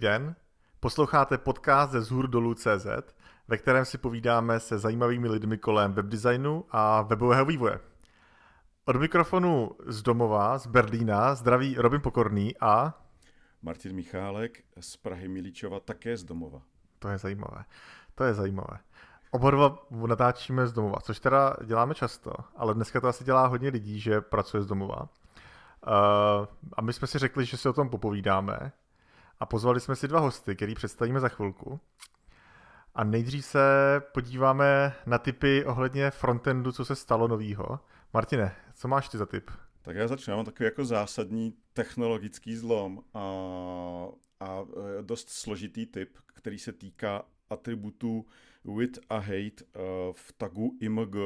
[0.00, 0.36] Den,
[0.80, 2.86] posloucháte podcast ze zhůr dolů CZ,
[3.48, 7.80] ve kterém si povídáme se zajímavými lidmi kolem webdesignu a webového vývoje.
[8.84, 12.94] Od mikrofonu z domova, z Berlína, zdraví Robin Pokorný a...
[13.62, 16.62] Martin Michálek z Prahy Milíčova, také z domova.
[16.98, 17.64] To je zajímavé,
[18.14, 18.78] to je zajímavé.
[19.30, 23.68] Oba dva natáčíme z domova, což teda děláme často, ale dneska to asi dělá hodně
[23.68, 25.00] lidí, že pracuje z domova.
[25.00, 28.72] Uh, a my jsme si řekli, že si o tom popovídáme
[29.40, 31.80] a pozvali jsme si dva hosty, který představíme za chvilku.
[32.94, 33.60] A nejdřív se
[34.14, 37.80] podíváme na typy ohledně frontendu, co se stalo novýho.
[38.14, 39.50] Martine, co máš ty za typ?
[39.82, 40.30] Tak já začnu.
[40.30, 43.20] Já mám takový jako zásadní technologický zlom a,
[44.40, 44.60] a
[44.98, 48.26] e, dost složitý typ, který se týká atributů
[48.64, 49.64] with a hate
[50.12, 51.16] v tagu img.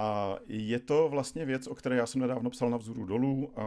[0.00, 3.62] A je to vlastně věc, o které já jsem nedávno psal na vzoru dolů a,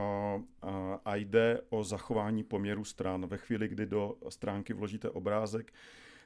[0.61, 3.27] a, a jde o zachování poměru stran.
[3.27, 5.73] Ve chvíli, kdy do stránky vložíte obrázek,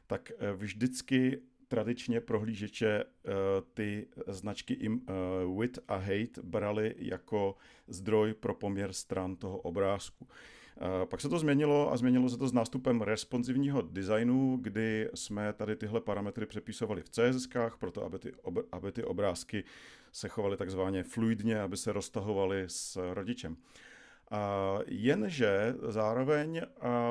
[0.08, 3.04] tak e, vždycky tradičně prohlížeče
[3.74, 4.78] ty značky
[5.60, 7.56] with a hate brali jako
[7.88, 10.28] zdroj pro poměr stran toho obrázku.
[11.06, 15.76] Pak se to změnilo a změnilo se to s nástupem responsivního designu, kdy jsme tady
[15.76, 17.48] tyhle parametry přepisovali v CSS,
[17.80, 19.64] proto aby ty, ob, aby ty obrázky
[20.12, 23.58] se chovaly takzvaně fluidně, aby se roztahovaly s rodičem.
[24.32, 26.62] A jenže zároveň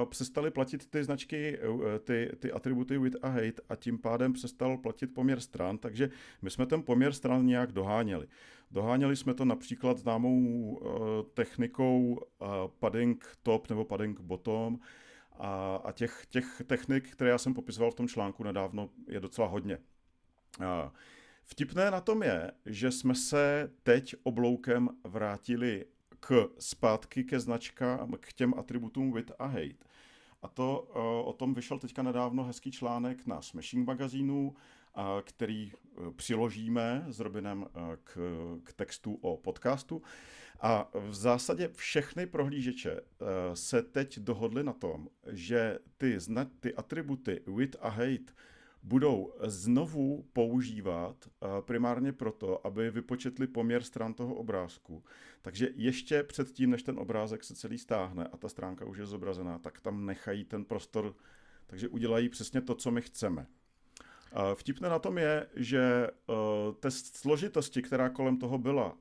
[0.09, 4.79] přestali platit ty značky, e, ty, ty atributy with a hate a tím pádem přestal
[4.79, 6.11] platit poměr stran, takže
[6.43, 8.27] my jsme ten poměr stran nějak doháněli.
[8.71, 10.89] Doháněli jsme to například známou uh,
[11.35, 12.49] technikou uh,
[12.79, 14.79] padding top nebo padding bottom
[15.39, 19.49] a, a těch, těch technik, které já jsem popisoval v tom článku nedávno, je docela
[19.49, 19.79] hodně.
[21.45, 25.87] Vtipné na tom je, že jsme se teď obloukem vrátili
[26.21, 29.85] k zpátky ke značkám, k těm atributům with a hate.
[30.43, 30.81] A to
[31.25, 34.55] o tom vyšel teďka nedávno hezký článek na Smashing magazínu,
[35.23, 38.19] který e, přiložíme s Robinem e, k,
[38.63, 40.03] k textu o podcastu.
[40.61, 43.01] A v zásadě všechny prohlížeče e,
[43.57, 46.19] se teď dohodly na tom, že ty,
[46.61, 48.33] ty atributy with a hate
[48.83, 51.29] budou znovu používat
[51.61, 55.05] primárně proto, aby vypočetli poměr stran toho obrázku.
[55.43, 59.59] Takže ještě předtím, než ten obrázek se celý stáhne a ta stránka už je zobrazená,
[59.59, 61.15] tak tam nechají ten prostor,
[61.67, 63.47] takže udělají přesně to, co my chceme.
[64.55, 66.09] Vtipné na tom je, že
[66.81, 68.97] test složitosti, která kolem toho byla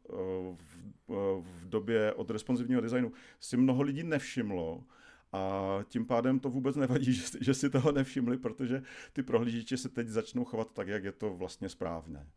[1.41, 4.83] v době od responsivního designu, si mnoho lidí nevšimlo,
[5.33, 8.83] a tím pádem to vůbec nevadí, že, že si toho nevšimli, protože
[9.13, 12.27] ty prohlížeče se teď začnou chovat tak, jak je to vlastně správné.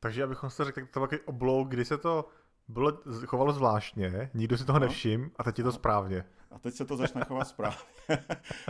[0.00, 2.28] Takže abychom se řekli, to takový oblouk, kdy se to
[2.68, 2.92] bylo,
[3.26, 4.86] chovalo zvláštně, nikdo si toho no.
[4.86, 6.24] nevšim a teď je to správně.
[6.50, 7.78] A teď se to začne chovat správně.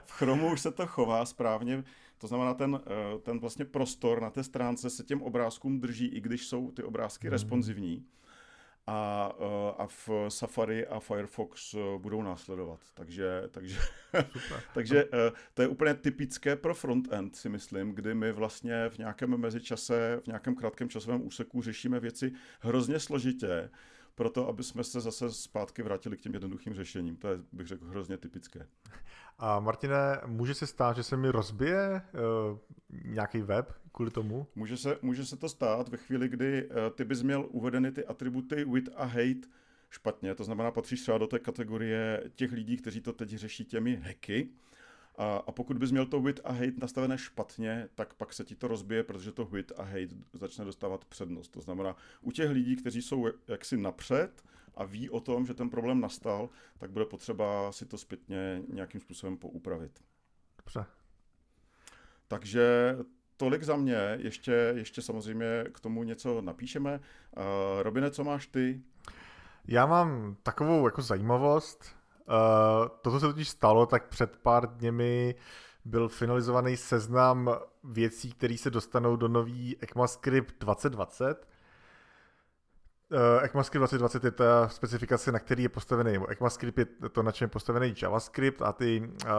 [0.04, 1.84] v Chromu už se to chová správně,
[2.18, 6.20] to znamená ten, eh, ten vlastně prostor na té stránce se těm obrázkům drží, i
[6.20, 7.32] když jsou ty obrázky hmm.
[7.32, 8.06] responsivní
[8.88, 12.80] a, eh, a v Safari a Firefox eh, budou následovat.
[12.94, 13.78] Takže, takže,
[14.74, 19.36] takže eh, to je úplně typické pro frontend, si myslím, kdy my vlastně v nějakém
[19.36, 23.70] mezičase, v nějakém krátkém časovém úseku řešíme věci hrozně složitě,
[24.18, 27.16] proto aby jsme se zase zpátky vrátili k těm jednoduchým řešením.
[27.16, 28.66] To je, bych řekl, hrozně typické.
[29.38, 32.02] A Martine, může se stát, že se mi rozbije
[32.52, 32.58] uh,
[33.04, 34.46] nějaký web kvůli tomu?
[34.54, 38.06] Může se, může se to stát ve chvíli, kdy uh, ty bys měl uvedeny ty
[38.06, 39.48] atributy with a hate
[39.90, 40.34] špatně.
[40.34, 44.48] To znamená, patříš třeba do té kategorie těch lidí, kteří to teď řeší těmi hacky.
[45.18, 48.54] A, a pokud bys měl to with a hate nastavené špatně, tak pak se ti
[48.54, 51.48] to rozbije, protože to with a hate začne dostávat přednost.
[51.48, 55.70] To znamená, u těch lidí, kteří jsou jaksi napřed a ví o tom, že ten
[55.70, 56.48] problém nastal,
[56.78, 60.00] tak bude potřeba si to zpětně nějakým způsobem poupravit.
[60.58, 60.84] Dobře.
[62.28, 62.96] Takže
[63.36, 67.00] tolik za mě, ještě, ještě samozřejmě k tomu něco napíšeme.
[67.36, 67.42] Uh,
[67.82, 68.82] Robine, co máš ty?
[69.64, 71.97] Já mám takovou jako zajímavost.
[72.28, 75.34] Uh, to, co se totiž stalo, tak před pár dněmi
[75.84, 77.50] byl finalizovaný seznam
[77.84, 81.48] věcí, které se dostanou do nový ECMAScript 2020.
[83.10, 87.46] Uh, ECMAScript 2020 je ta specifikace, na který je postavený, ECMAScript je to, na čem
[87.46, 89.30] je postavený JavaScript a ty uh,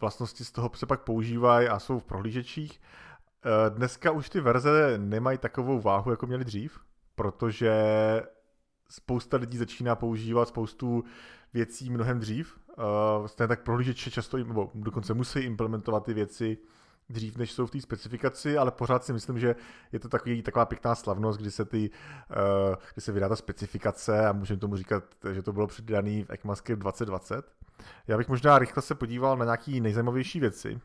[0.00, 2.80] vlastnosti z toho se pak používají a jsou v prohlížečích.
[3.68, 6.80] Dneska už ty verze nemají takovou váhu, jako měly dřív,
[7.14, 7.72] protože
[8.92, 11.04] spousta lidí začíná používat spoustu
[11.54, 12.58] věcí mnohem dřív.
[12.68, 16.58] Uh, stejně tak prohlížeče často, nebo dokonce musí implementovat ty věci
[17.08, 19.54] dřív, než jsou v té specifikaci, ale pořád si myslím, že
[19.92, 24.26] je to takový, taková pěkná slavnost, kdy se, ty, uh, kdy se vydá ta specifikace
[24.26, 27.52] a můžeme tomu říkat, že to bylo předaný v ECMAScript 2020.
[28.08, 30.80] Já bych možná rychle se podíval na nějaké nejzajímavější věci.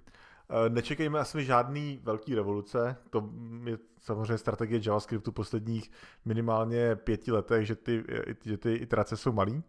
[0.50, 3.30] Uh, nečekejme asi žádný velký revoluce, to
[3.66, 5.92] je samozřejmě strategie JavaScriptu posledních
[6.26, 8.04] minimálně pěti letech, že ty,
[8.46, 9.64] že ty iterace jsou malý.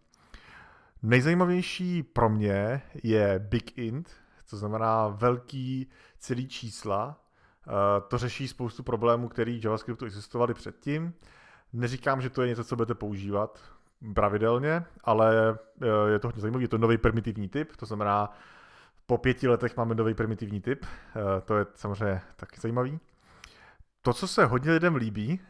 [1.02, 4.10] Nejzajímavější pro mě je Big Int,
[4.50, 7.20] to znamená velký celý čísla.
[7.68, 11.14] Eh, to řeší spoustu problémů, které v JavaScriptu existovaly předtím.
[11.72, 13.60] Neříkám, že to je něco, co budete používat
[14.14, 16.64] pravidelně, ale eh, je to hodně zajímavé.
[16.64, 18.32] Je to nový primitivní typ, to znamená,
[19.10, 20.86] po pěti letech máme nový primitivní typ.
[20.86, 23.00] Eh, to je samozřejmě taky zajímavý.
[24.02, 25.40] To, co se hodně lidem líbí,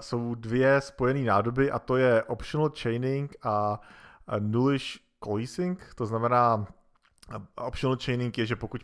[0.00, 3.80] jsou dvě spojené nádoby a to je optional chaining a
[4.38, 6.66] nullish coalescing, to znamená
[7.56, 8.80] optional chaining je, že pokud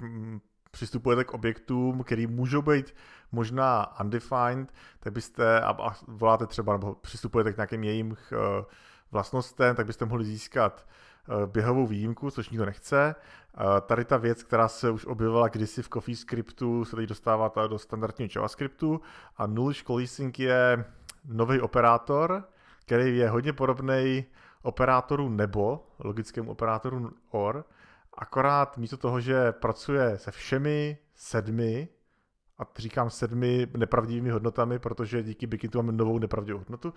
[0.70, 2.94] přistupujete k objektům, který můžou být
[3.32, 8.16] možná undefined, tak byste, a, voláte třeba, nebo přistupujete k nějakým jejím
[9.10, 10.86] vlastnostem, tak byste mohli získat
[11.46, 13.14] běhovou výjimku, což nikdo nechce.
[13.56, 17.78] Uh, tady ta věc, která se už objevila kdysi v CoffeeScriptu, se teď dostává do
[17.78, 19.00] standardního JavaScriptu
[19.36, 20.84] a nullish coalescing je
[21.24, 22.44] nový operátor,
[22.80, 24.24] který je hodně podobný
[24.62, 27.64] operátoru nebo, logickému operátoru OR,
[28.14, 31.88] akorát místo toho, že pracuje se všemi sedmi,
[32.58, 36.94] a říkám sedmi nepravdivými hodnotami, protože díky Bikitu máme novou nepravdivou hodnotu,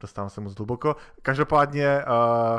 [0.00, 0.96] dostávám se moc hluboko.
[1.22, 2.58] Každopádně uh,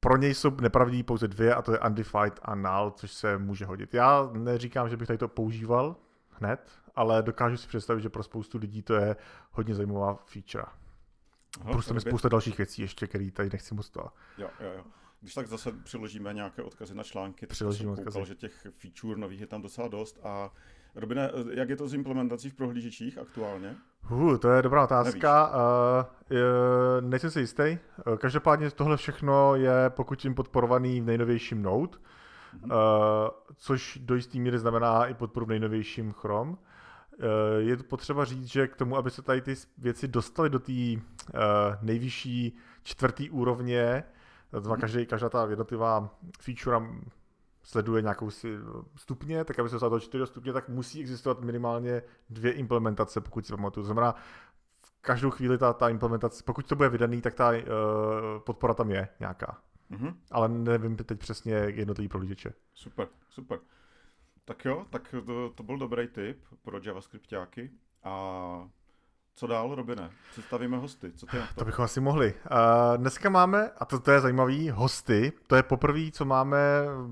[0.00, 3.64] pro něj jsou nepravdiví pouze dvě a to je undefined a null, což se může
[3.64, 3.94] hodit.
[3.94, 5.96] Já neříkám, že bych tady to používal
[6.30, 9.16] hned, ale dokážu si představit, že pro spoustu lidí to je
[9.50, 10.64] hodně zajímavá feature.
[11.60, 14.00] Aha, prostě mi spousta dalších věcí ještě, které tady nechci moc to.
[14.38, 14.84] Jo, jo, jo.
[15.20, 19.40] Když tak zase přiložíme nějaké odkazy na články, Přiložíme tak koukal, že těch feature nových
[19.40, 20.18] je tam docela dost.
[20.22, 20.50] A
[20.98, 23.76] Robine, jak je to s implementací v prohlížečích aktuálně?
[24.10, 25.50] Uh, to je dobrá otázka.
[25.50, 26.36] Uh,
[27.00, 27.78] nejsem si jistý.
[28.06, 31.98] Uh, každopádně tohle všechno je pokud jim podporovaný v nejnovějším Node,
[32.64, 32.70] uh,
[33.56, 36.50] což do jisté míry znamená i podporu v nejnovějším Chrome.
[36.50, 36.56] Uh,
[37.58, 40.98] je potřeba říct, že k tomu, aby se tady ty věci dostaly do té uh,
[41.82, 44.04] nejvyšší čtvrtý úrovně,
[44.62, 46.10] to každý, každá ta jednotlivá
[46.40, 46.86] feature
[47.68, 48.56] sleduje nějakou si
[48.96, 53.46] stupně, tak aby se dostal do 4 stupně, tak musí existovat minimálně dvě implementace, pokud
[53.46, 53.82] si pamatuju.
[53.82, 54.14] To znamená,
[54.80, 57.58] v každou chvíli ta, ta implementace, pokud to bude vydaný, tak ta uh,
[58.38, 59.58] podpora tam je nějaká.
[59.90, 60.14] Mm-hmm.
[60.30, 62.52] Ale nevím teď přesně jednotlivý prohlížeče.
[62.74, 63.58] Super, super.
[64.44, 67.70] Tak jo, tak to, to byl dobrý tip pro JavaScriptáky.
[68.04, 68.68] A
[69.38, 70.10] co dál, Robine?
[70.30, 71.12] Představíme hosty.
[71.12, 71.54] Co ty na to?
[71.54, 72.34] to bychom asi mohli.
[72.34, 75.32] Uh, dneska máme, a to, to je zajímavý, hosty.
[75.46, 76.58] To je poprvé, co máme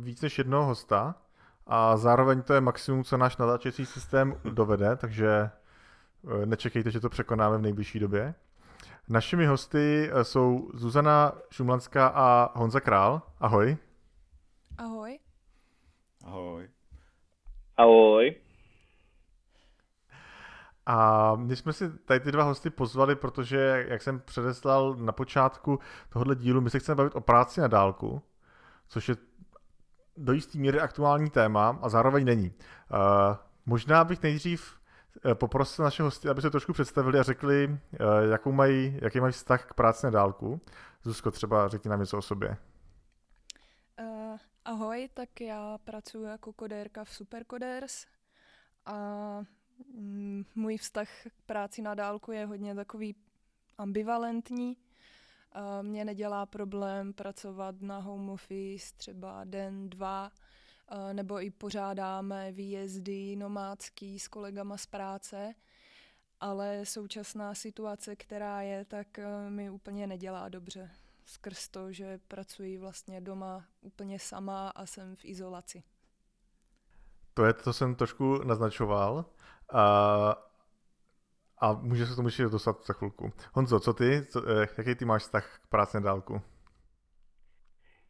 [0.00, 1.14] víc než jednoho hosta.
[1.66, 5.50] A zároveň to je maximum, co náš natáčecí systém dovede, takže
[6.22, 8.34] uh, nečekejte, že to překonáme v nejbližší době.
[9.08, 13.22] Našimi hosty uh, jsou Zuzana Šumlanská a Honza Král.
[13.40, 13.76] Ahoj.
[14.78, 15.18] Ahoj.
[16.24, 16.68] Ahoj.
[17.76, 18.45] Ahoj.
[20.86, 25.78] A my jsme si tady ty dva hosty pozvali, protože, jak jsem předeslal na počátku
[26.08, 28.22] tohohle dílu, my se chceme bavit o práci na dálku,
[28.88, 29.16] což je
[30.16, 32.48] do jisté míry aktuální téma a zároveň není.
[32.50, 34.76] Uh, možná bych nejdřív
[35.24, 39.32] eh, poprosil naše hosty, aby se trošku představili a řekli, uh, jakou mají, jaký mají
[39.32, 40.60] vztah k práci na dálku.
[41.02, 42.56] Zuzko, třeba řekni nám něco o sobě.
[44.00, 48.06] Uh, ahoj, tak já pracuji jako kodérka v Supercoders
[48.86, 48.94] a
[50.54, 53.14] můj vztah k práci na dálku je hodně takový
[53.78, 54.76] ambivalentní.
[55.82, 60.30] Mně nedělá problém pracovat na home office třeba den, dva,
[61.12, 65.54] nebo i pořádáme výjezdy nomádský s kolegama z práce,
[66.40, 70.90] ale současná situace, která je, tak e, mi úplně nedělá dobře.
[71.24, 75.82] Skrz to, že pracuji vlastně doma úplně sama a jsem v izolaci.
[77.34, 79.24] To je to, jsem trošku naznačoval.
[79.72, 80.36] A,
[81.82, 83.32] může se tomu ještě dostat za chvilku.
[83.52, 84.26] Honzo, co ty?
[84.26, 86.40] Co, eh, jaký ty máš vztah k práci na dálku?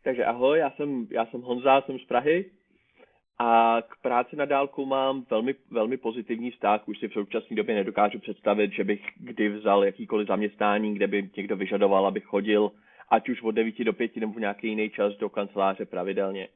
[0.05, 2.51] Takže ahoj, já jsem, já jsem Honza, jsem z Prahy
[3.39, 6.89] a k práci na dálku mám velmi, velmi pozitivní vztah.
[6.89, 11.31] Už si v současné době nedokážu představit, že bych kdy vzal jakýkoliv zaměstnání, kde by
[11.37, 12.73] někdo vyžadoval, abych chodil
[13.09, 16.49] ať už od 9 do 5 nebo v nějaký jiný čas do kanceláře pravidelně.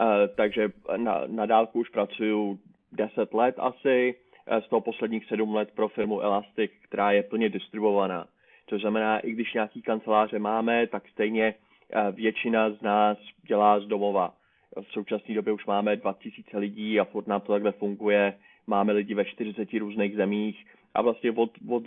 [0.00, 2.58] Uh, takže na, na dálku už pracuju
[2.92, 4.14] 10 let asi,
[4.46, 8.26] eh, z toho posledních 7 let pro firmu Elastic, která je plně distribuovaná.
[8.66, 11.54] To znamená, i když nějaký kanceláře máme, tak stejně
[11.92, 14.34] eh, většina z nás dělá z domova.
[14.80, 18.34] v současné době už máme 2000 lidí a furt nám to takhle funguje.
[18.66, 21.82] Máme lidi ve 40 různých zemích a vlastně od, od,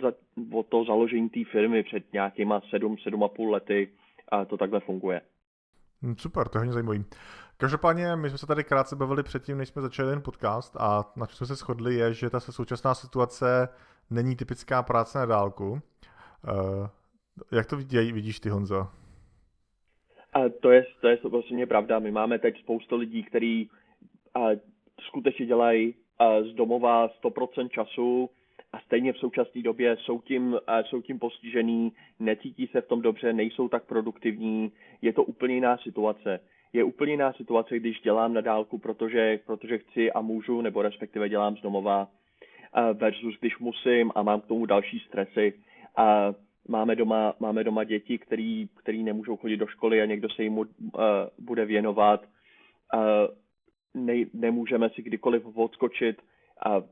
[0.52, 3.88] od toho založení té firmy před nějakýma 7, 7,5 lety
[4.28, 5.20] a to takhle funguje.
[6.02, 7.04] Hm, super, to je hodně zajímavý.
[7.62, 11.26] Každopádně my jsme se tady krátce bavili předtím, než jsme začali ten podcast a na
[11.26, 13.68] čem jsme se shodli je, že ta současná situace
[14.10, 15.70] není typická práce na dálku.
[15.70, 15.78] Uh,
[17.52, 18.86] jak to vidí, vidíš ty, Honzo?
[20.32, 21.98] A to je, to je vlastně pravda.
[21.98, 23.70] My máme teď spoustu lidí, kteří
[25.00, 25.94] skutečně dělají
[26.50, 28.30] z domova 100% času
[28.72, 33.32] a stejně v současné době jsou tím, jsou tím postižený, necítí se v tom dobře,
[33.32, 34.72] nejsou tak produktivní.
[35.02, 36.40] Je to úplně jiná situace.
[36.72, 41.28] Je úplně jiná situace, když dělám na dálku, protože, protože chci a můžu, nebo respektive
[41.28, 42.08] dělám z domova,
[42.92, 45.52] versus když musím a mám k tomu další stresy.
[45.96, 46.34] A
[46.68, 50.58] máme doma, máme doma děti, který, který nemůžou chodit do školy a někdo se jim
[50.58, 50.66] uh,
[51.38, 52.24] bude věnovat.
[52.94, 53.00] Uh,
[53.94, 56.22] ne, nemůžeme si kdykoliv odskočit
[56.66, 56.82] a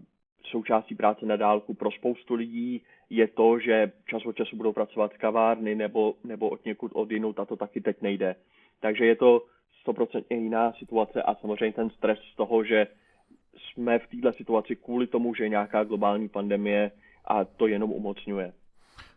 [0.45, 5.17] součástí práce na dálku pro spoustu lidí je to, že čas od času budou pracovat
[5.17, 8.37] kavárny nebo, nebo od někud odinut a to taky teď nejde.
[8.81, 9.43] Takže je to
[9.92, 12.87] 100% jiná situace a samozřejmě ten stres z toho, že
[13.54, 16.90] jsme v této situaci kvůli tomu, že je nějaká globální pandemie
[17.25, 18.52] a to jenom umocňuje.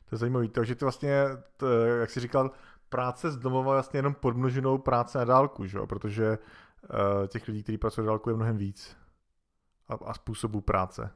[0.10, 0.48] To je zajímavé.
[0.48, 1.12] Takže ty vlastně,
[1.58, 2.52] to, jak jsi říkal,
[2.90, 5.80] práce z domova vlastně jenom podmnoženou práce na dálku, že?
[5.90, 8.98] protože uh, těch lidí, kteří pracují na dálku, je mnohem víc
[9.90, 11.12] a, a způsobů práce.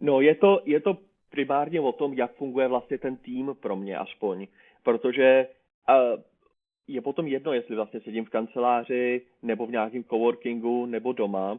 [0.00, 0.98] No, je to, je to
[1.30, 4.46] primárně o tom, jak funguje vlastně ten tým pro mě aspoň,
[4.82, 5.46] protože
[5.88, 6.22] uh,
[6.88, 11.52] je potom jedno, jestli vlastně sedím v kanceláři nebo v nějakém coworkingu nebo doma.
[11.52, 11.58] Uh,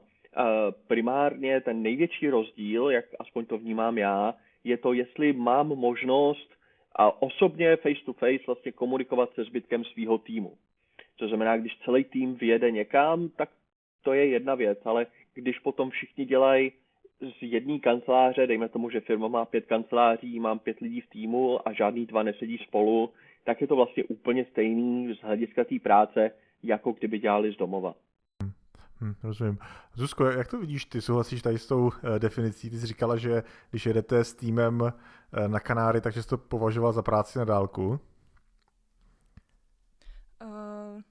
[0.88, 4.34] primárně ten největší rozdíl, jak aspoň to vnímám já,
[4.64, 6.50] je to, jestli mám možnost
[6.96, 10.54] a osobně face to face vlastně komunikovat se zbytkem svého týmu.
[11.20, 13.50] To znamená, když celý tým vyjede někam, tak
[14.04, 16.72] to je jedna věc, ale když potom všichni dělají
[17.22, 21.68] z jedné kanceláře, dejme tomu, že firma má pět kanceláří, mám pět lidí v týmu
[21.68, 23.10] a žádný dva nesedí spolu,
[23.44, 26.32] tak je to vlastně úplně stejný z hlediska té práce,
[26.64, 27.96] jako kdyby dělali z domova.
[29.02, 29.58] Hmm, rozumím.
[29.94, 31.02] Zuzko, jak to vidíš ty?
[31.02, 32.70] Souhlasíš tady s tou uh, definicí?
[32.70, 34.92] Ty jsi říkala, že když jedete s týmem uh,
[35.48, 38.00] na Kanáry, takže jsi to považoval za práci na dálku?
[40.42, 41.02] Uh,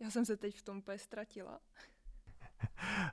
[0.00, 1.60] já jsem se teď v tom úplně ztratila.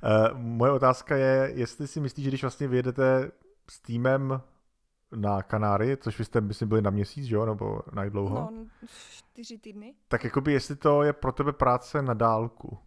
[0.03, 3.32] uh, moje otázka je, jestli si myslíš, že když vlastně vyjedete
[3.70, 4.41] s týmem
[5.16, 8.50] na Kanáry, což vy jste, myslím, byli na měsíc, jo, nebo na jak dlouho?
[8.51, 8.68] No,
[9.10, 9.96] čtyři týdny.
[10.08, 12.78] Tak jakoby, jestli to je pro tebe práce na dálku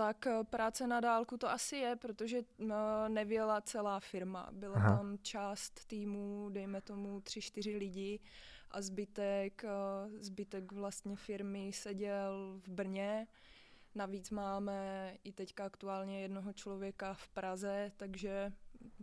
[0.00, 2.74] tak eh, práce na dálku to asi je, protože eh,
[3.08, 4.48] nevěla celá firma.
[4.52, 4.96] Byla Aha.
[4.96, 8.20] tam část týmu, dejme tomu tři, čtyři lidi
[8.70, 9.70] a zbytek, eh,
[10.20, 13.26] zbytek vlastně firmy seděl v Brně.
[13.94, 18.52] Navíc máme i teďka aktuálně jednoho člověka v Praze, takže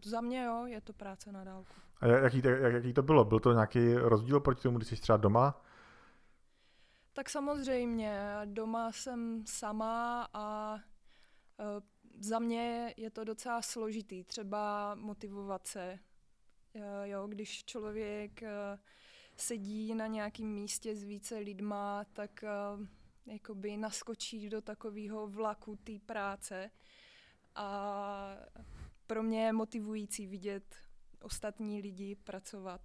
[0.06, 1.74] za mě jo, je to práce na dálku.
[2.02, 3.26] A jaký, jak, jaký to bylo?
[3.26, 5.62] Byl to nějaký rozdíl proti tomu, když jsi třeba doma?
[7.14, 10.80] Tak samozřejmě, doma jsem sama a uh,
[12.20, 16.00] za mě je to docela složitý, třeba motivovat se.
[16.74, 18.80] Uh, jo, když člověk uh,
[19.38, 22.44] sedí na nějakém místě s více lidma, tak
[23.26, 26.70] jakoby naskočí do takového vlaku té práce
[27.56, 28.38] a
[29.08, 30.76] pro mě je motivující vidět
[31.22, 32.82] ostatní lidi pracovat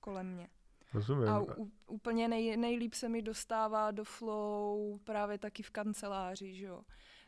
[0.00, 0.48] kolem mě.
[0.94, 1.28] Rozumím.
[1.28, 6.64] A u, úplně nej, nejlíp se mi dostává do flow právě taky v kanceláři, že
[6.64, 6.82] jo.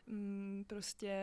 [0.07, 1.17] Mm, prostě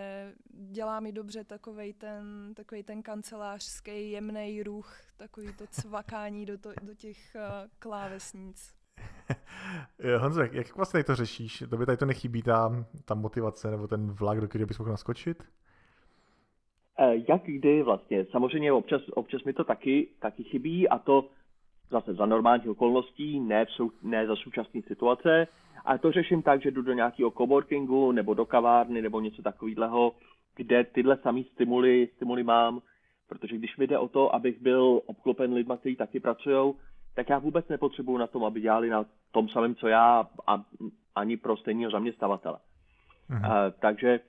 [0.49, 6.73] dělá mi dobře takovej ten, takovej ten kancelářský jemný ruch, takový to cvakání do, to,
[6.83, 8.75] do těch uh, klávesnic.
[10.19, 11.65] Honzo, jak vlastně to řešíš?
[11.71, 14.91] To by tady to nechybí ta, ta motivace nebo ten vlak, do kterého bys mohl
[14.91, 15.45] naskočit?
[16.99, 18.25] Eh, jak kdy vlastně?
[18.25, 21.29] Samozřejmě občas, občas mi to taky, taky chybí a to
[21.91, 25.49] zase za normálních okolností, ne, v sou, ne za současné situace.
[25.85, 30.13] A to řeším tak, že jdu do nějakého coworkingu nebo do kavárny nebo něco takového,
[30.57, 32.81] kde tyhle samý stimuly, stimuly mám,
[33.29, 36.75] protože když mi jde o to, abych byl obklopen lidma, kteří taky pracují,
[37.15, 40.65] tak já vůbec nepotřebuju na tom, aby dělali na tom samém, co já, a
[41.15, 42.59] ani pro stejného zaměstnavatele.
[43.29, 43.45] Mhm.
[43.45, 44.21] A, takže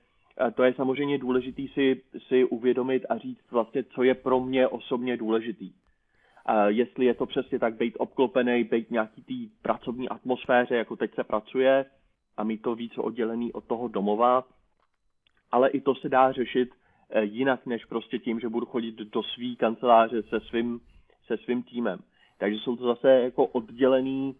[0.54, 5.16] to je samozřejmě důležité si, si uvědomit a říct vlastně, co je pro mě osobně
[5.16, 5.72] důležitý
[6.66, 11.24] jestli je to přesně tak být obklopený, být nějaký té pracovní atmosféře, jako teď se
[11.24, 11.84] pracuje
[12.36, 14.44] a mít to více oddělený od toho domova.
[15.52, 16.70] Ale i to se dá řešit
[17.10, 20.80] eh, jinak, než prostě tím, že budu chodit do své kanceláře se svým,
[21.26, 21.98] se svým týmem.
[22.38, 24.36] Takže jsou to zase jako oddělený,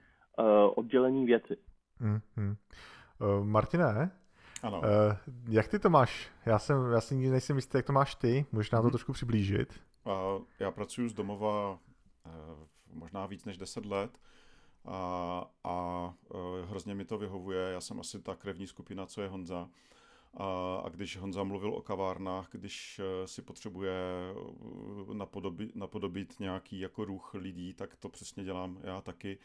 [0.74, 1.56] oddělení věci.
[2.00, 2.56] Mm-hmm.
[3.20, 4.10] Uh, Martine,
[4.62, 4.80] ano.
[4.80, 4.84] Uh,
[5.48, 6.30] jak ty to máš?
[6.46, 8.46] Já jsem, já si nikdy nejsem jistý, jak to máš ty.
[8.52, 8.90] Možná to mm-hmm.
[8.90, 9.80] trošku přiblížit.
[10.04, 12.30] Uh, já pracuji z domova uh,
[12.92, 14.18] možná víc než 10 let
[14.84, 17.72] a, a uh, hrozně mi to vyhovuje.
[17.72, 19.68] Já jsem asi ta krevní skupina, co je Honza.
[20.34, 23.94] A, a když Honza mluvil o kavárnách, když si potřebuje
[25.12, 29.36] napodobit, napodobit nějaký jako ruch lidí, tak to přesně dělám já taky.
[29.36, 29.42] Uh,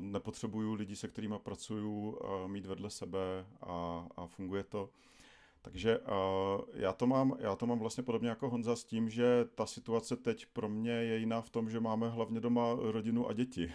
[0.00, 4.90] nepotřebuju lidi, se kterými pracuju, mít vedle sebe a, a funguje to.
[5.62, 5.98] Takže
[6.74, 10.16] já, to mám, já to mám vlastně podobně jako Honza s tím, že ta situace
[10.16, 13.72] teď pro mě je jiná v tom, že máme hlavně doma rodinu a děti.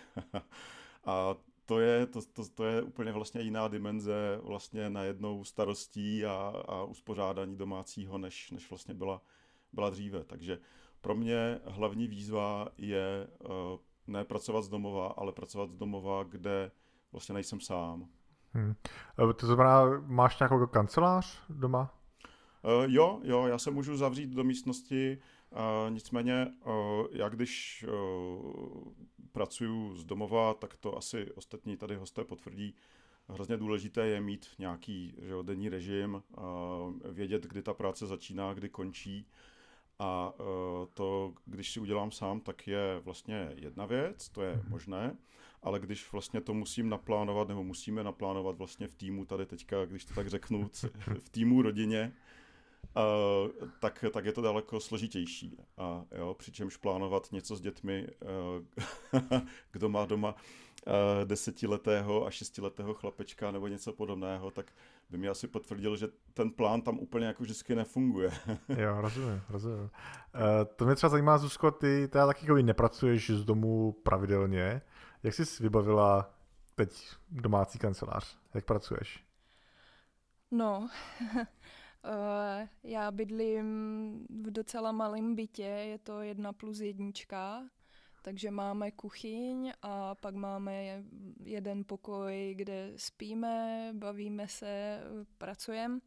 [1.05, 1.35] a
[1.65, 6.83] to je, to, to, to je úplně vlastně jiná dimenze vlastně najednou starostí a, a
[6.83, 9.21] uspořádání domácího, než, než vlastně byla,
[9.73, 10.23] byla dříve.
[10.23, 10.59] Takže
[11.01, 13.49] pro mě hlavní výzva je uh,
[14.07, 16.71] ne pracovat z domova, ale pracovat z domova, kde
[17.11, 18.07] vlastně nejsem sám.
[18.53, 18.75] Hmm.
[19.35, 21.93] To znamená, máš nějakou kancelář doma?
[22.63, 28.93] Uh, jo, jo, já se můžu zavřít do místnosti, uh, nicméně uh, já když uh,
[29.31, 32.75] pracuji z domova, tak to asi ostatní tady hosté potvrdí.
[33.29, 36.43] Hrozně důležité je mít nějaký že jo, denní režim, uh,
[37.11, 39.27] vědět, kdy ta práce začíná, kdy končí.
[40.03, 40.45] A uh,
[40.93, 44.69] to, když si udělám sám, tak je vlastně jedna věc, to je mhm.
[44.69, 45.17] možné
[45.63, 50.05] ale když vlastně to musím naplánovat, nebo musíme naplánovat vlastně v týmu tady teďka, když
[50.05, 50.69] to tak řeknu,
[51.19, 52.13] v týmu rodině,
[52.95, 55.57] Uh, tak, tak je to daleko složitější.
[55.77, 59.41] A jo, přičemž plánovat něco s dětmi, uh,
[59.71, 60.93] kdo má doma uh,
[61.25, 64.73] desetiletého a šestiletého chlapečka nebo něco podobného, tak
[65.11, 68.31] by mi asi potvrdil, že ten plán tam úplně jako vždycky nefunguje.
[68.77, 69.79] jo, rozumím, rozumím.
[69.79, 69.89] Uh,
[70.75, 74.81] to mě třeba zajímá, Zuzko, ty teda taky jako nepracuješ z domu pravidelně,
[75.23, 76.33] jak jsi vybavila
[76.75, 78.37] teď domácí kancelář?
[78.53, 79.23] Jak pracuješ?
[80.51, 80.89] No,
[82.05, 83.65] eh, já bydlím
[84.43, 87.63] v docela malém bytě, je to jedna plus jednička,
[88.21, 91.03] takže máme kuchyň a pak máme
[91.43, 95.01] jeden pokoj, kde spíme, bavíme se,
[95.37, 95.99] pracujeme.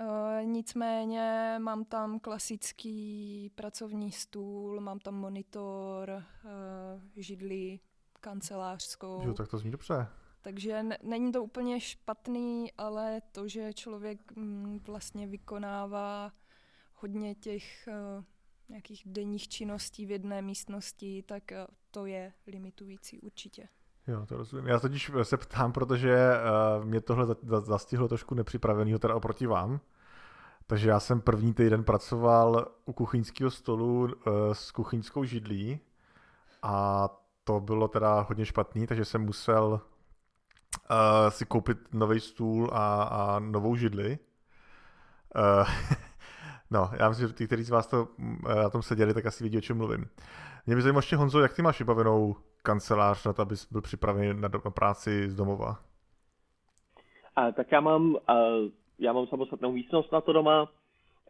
[0.00, 7.80] Uh, nicméně mám tam klasický pracovní stůl, mám tam monitor, uh, židli,
[8.20, 9.22] kancelářskou.
[9.24, 10.06] Jo, tak to zní dobře.
[10.40, 16.32] Takže n- není to úplně špatný, ale to, že člověk m, mm, vlastně vykonává
[16.94, 18.24] hodně těch uh,
[18.72, 21.58] nějakých denních činností v jedné místnosti, tak uh,
[21.90, 23.68] to je limitující určitě.
[24.06, 24.66] Jo, to rozumím.
[24.66, 26.16] Já totiž se ptám, protože
[26.78, 29.80] uh, mě tohle za- zastihlo trošku nepřipraveného, teda oproti vám.
[30.66, 34.08] Takže já jsem první týden pracoval u kuchyňského stolu
[34.52, 35.80] s kuchyňskou židlí
[36.62, 37.08] a
[37.44, 39.80] to bylo teda hodně špatný, takže jsem musel
[41.28, 44.18] si koupit nový stůl a, a novou židli.
[46.72, 49.44] No, já myslím, že ty, kteří z vás to uh, na tom seděli, tak asi
[49.44, 50.04] vidí, o čem mluvím.
[50.66, 54.40] Mě by zajímalo ještě, Honzo, jak ty máš vybavenou kancelář na to, abys byl připravený
[54.40, 55.78] na, do, na práci z domova?
[57.36, 58.34] A, tak já mám, a,
[58.98, 60.68] já mám samostatnou místnost na to doma,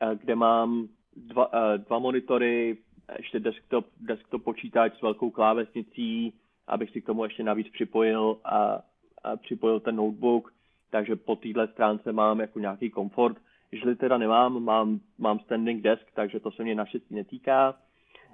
[0.00, 2.78] a, kde mám dva, a, dva monitory,
[3.18, 6.34] ještě desktop, desktop počítač s velkou klávesnicí,
[6.66, 8.82] abych si k tomu ještě navíc připojil a,
[9.24, 10.52] a připojil ten notebook,
[10.90, 13.36] takže po téhle stránce mám jako nějaký komfort.
[13.72, 17.74] Žili teda nemám, mám, mám standing desk, takže to se mě naštěstí netýká.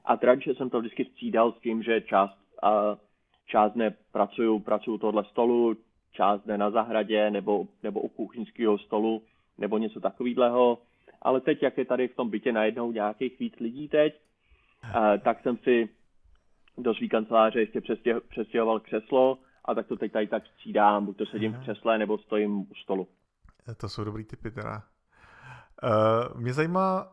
[0.05, 2.97] A tradičně jsem to vždycky střídal s tím, že část, a,
[3.47, 5.77] část dne pracuju, pracuju tohle stolu,
[6.13, 9.23] část dne na zahradě nebo, nebo u kuchyňského stolu
[9.59, 10.79] nebo něco takového.
[11.23, 14.21] Ale teď, jak je tady v tom bytě najednou nějakých víc lidí teď,
[15.23, 15.89] tak jsem si
[16.79, 17.81] do svý kanceláře ještě
[18.29, 22.19] přestěhoval křeslo a tak to teď tady tak střídám, buď to sedím v křesle nebo
[22.19, 23.09] stojím u stolu.
[23.77, 24.83] To jsou dobrý typy teda.
[25.83, 27.09] Uh, mě zajímá,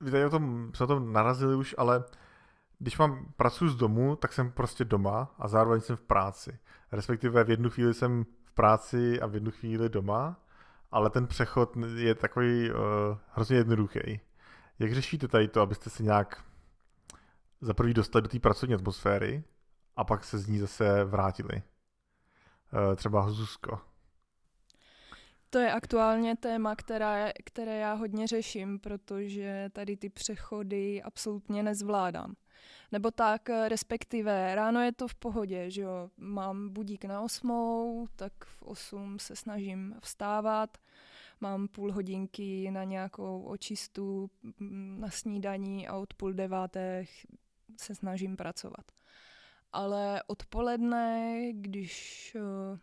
[0.00, 2.04] vy tady o tom, jsme o tom narazili už, ale
[2.78, 6.58] když mám pracuji z domu, tak jsem prostě doma a zároveň jsem v práci.
[6.92, 10.40] Respektive v jednu chvíli jsem v práci a v jednu chvíli doma,
[10.90, 12.76] ale ten přechod je takový uh,
[13.28, 14.20] hrozně jednoduchý.
[14.78, 16.44] Jak řešíte tady to, abyste si nějak
[17.60, 19.44] za prvý dostat do té pracovní atmosféry
[19.96, 21.62] a pak se z ní zase vrátili.
[22.92, 23.80] E, třeba Zuzko.
[25.50, 32.34] To je aktuálně téma, která, které já hodně řeším, protože tady ty přechody absolutně nezvládám.
[32.92, 38.32] Nebo tak, respektive ráno je to v pohodě, že jo, mám budík na osmou, tak
[38.44, 40.78] v osm se snažím vstávat,
[41.40, 44.30] mám půl hodinky na nějakou očistu
[44.98, 47.04] na snídaní a od půl deváté
[47.80, 48.84] se snažím pracovat.
[49.72, 52.78] ale odpoledne, když uh,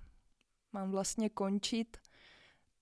[0.73, 1.97] mám vlastně končit,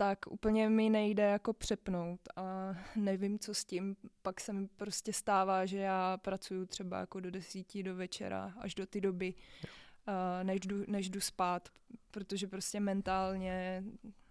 [0.04, 3.96] tak úplně mi nejde jako přepnout a nevím, co s tím.
[4.22, 8.76] Pak se mi prostě stává, že já pracuju třeba jako do desíti do večera, až
[8.76, 11.70] do ty doby, uh, než, jdu, než jdu spát,
[12.12, 13.84] protože prostě mentálně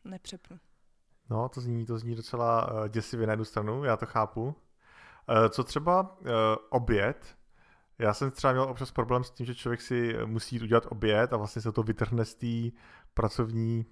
[0.05, 0.59] nepřepnu.
[1.31, 4.45] No, to zní, to zní docela uh, děsivě na jednu stranu, já to chápu.
[4.45, 4.55] Uh,
[5.49, 6.27] co třeba uh,
[6.71, 7.37] oběd?
[7.99, 11.33] Já jsem třeba měl občas problém s tím, že člověk si musí jít udělat oběd
[11.33, 12.77] a vlastně se to vytrhne z té
[13.15, 13.87] pracovní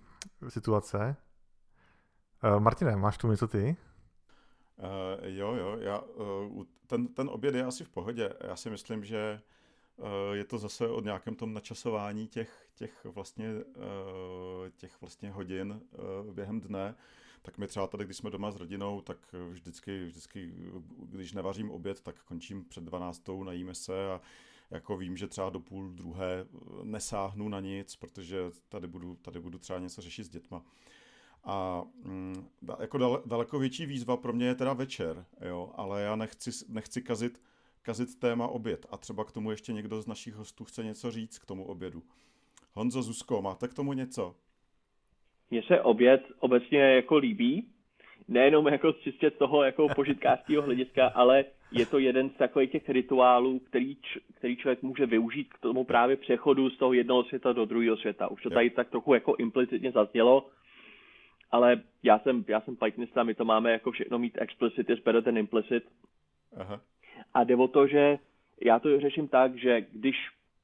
[0.49, 1.17] situace.
[2.45, 3.77] Uh, Martine, máš tu něco ty?
[4.79, 8.33] Uh, jo, jo, já, uh, ten, ten oběd je asi v pohodě.
[8.41, 9.41] Já si myslím, že
[9.97, 15.81] uh, je to zase o nějakém tom načasování těch, těch, vlastně, uh, těch vlastně hodin
[16.27, 16.95] uh, během dne.
[17.43, 19.19] Tak my třeba tady, když jsme doma s rodinou, tak
[19.51, 20.55] vždycky, vždycky,
[21.05, 23.23] když nevařím oběd, tak končím před 12.
[23.45, 24.21] najíme se a
[24.71, 26.47] jako vím, že třeba do půl druhé
[26.83, 30.63] nesáhnu na nic, protože tady budu, tady budu třeba něco řešit s dětma.
[31.45, 32.49] A mm,
[32.81, 37.41] jako daleko větší výzva pro mě je teda večer, jo, ale já nechci, nechci kazit,
[37.83, 41.39] kazit téma oběd a třeba k tomu ještě někdo z našich hostů chce něco říct
[41.39, 42.03] k tomu obědu.
[42.73, 44.35] Honzo, Zuzko, máte k tomu něco?
[45.51, 47.69] Mně se oběd obecně jako líbí,
[48.29, 53.59] nejenom jako čistě toho jako požitkářského hlediska, ale je to jeden z takových těch rituálů,
[53.59, 57.65] který, č, který člověk může využít k tomu právě přechodu z toho jednoho světa do
[57.65, 58.29] druhého světa.
[58.29, 60.47] Už to tady tak trochu jako implicitně zaznělo,
[61.51, 65.23] ale já jsem, já jsem Pythonista, my to máme jako všechno mít explicit is better
[65.23, 65.85] than implicit.
[66.57, 66.81] Aha.
[67.35, 68.19] A jde o to, že
[68.61, 70.17] já to řeším tak, že když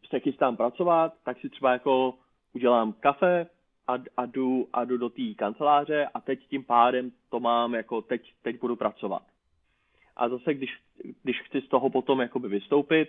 [0.08, 2.14] se chystám pracovat, tak si třeba jako
[2.52, 3.46] udělám kafe
[3.86, 8.02] a, a, jdu, a jdu do té kanceláře a teď tím pádem to mám jako
[8.02, 9.22] teď, teď budu pracovat.
[10.16, 10.70] A zase, když,
[11.22, 13.08] když chci z toho potom jakoby vystoupit,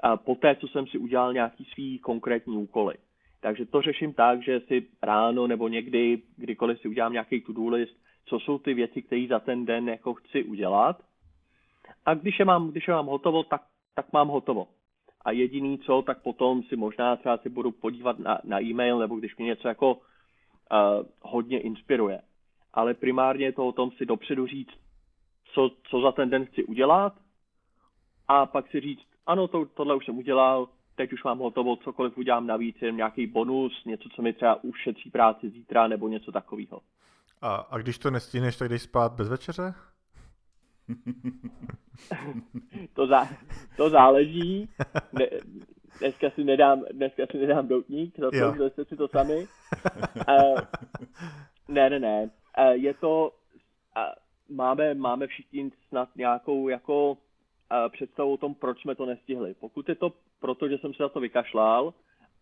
[0.00, 2.94] a poté, co jsem si udělal nějaký svý konkrétní úkoly.
[3.44, 7.96] Takže to řeším tak, že si ráno nebo někdy, kdykoliv si udělám nějaký to-do list,
[8.24, 11.02] co jsou ty věci, které za ten den jako chci udělat.
[12.06, 13.62] A když je mám, když je mám hotovo, tak,
[13.94, 14.68] tak mám hotovo.
[15.24, 19.16] A jediný co, tak potom si možná třeba si budu podívat na, na e-mail, nebo
[19.16, 20.00] když mě něco jako uh,
[21.20, 22.20] hodně inspiruje.
[22.72, 24.74] Ale primárně je to o tom si dopředu říct,
[25.52, 27.12] co, co za ten den chci udělat
[28.28, 32.18] a pak si říct, ano, to, tohle už jsem udělal, teď už mám hotovo, cokoliv
[32.18, 36.80] udělám navíc, jen nějaký bonus, něco, co mi třeba ušetří práci zítra nebo něco takového.
[37.40, 39.74] A, a když to nestihneš, tak jdeš spát bez večeře?
[42.94, 43.28] to, zá,
[43.76, 44.68] to záleží.
[45.12, 45.26] Ne,
[45.98, 49.36] dneska si nedám, dneska si nedám doutník, za to, jste si to sami.
[49.36, 50.58] Uh,
[51.68, 52.30] ne, ne, ne.
[52.58, 53.32] Uh, je to,
[53.96, 57.18] uh, máme, máme všichni snad nějakou jako
[57.92, 59.54] představu o tom, proč jsme to nestihli.
[59.54, 60.12] Pokud je to
[60.44, 61.94] proto, že jsem se na to vykašlal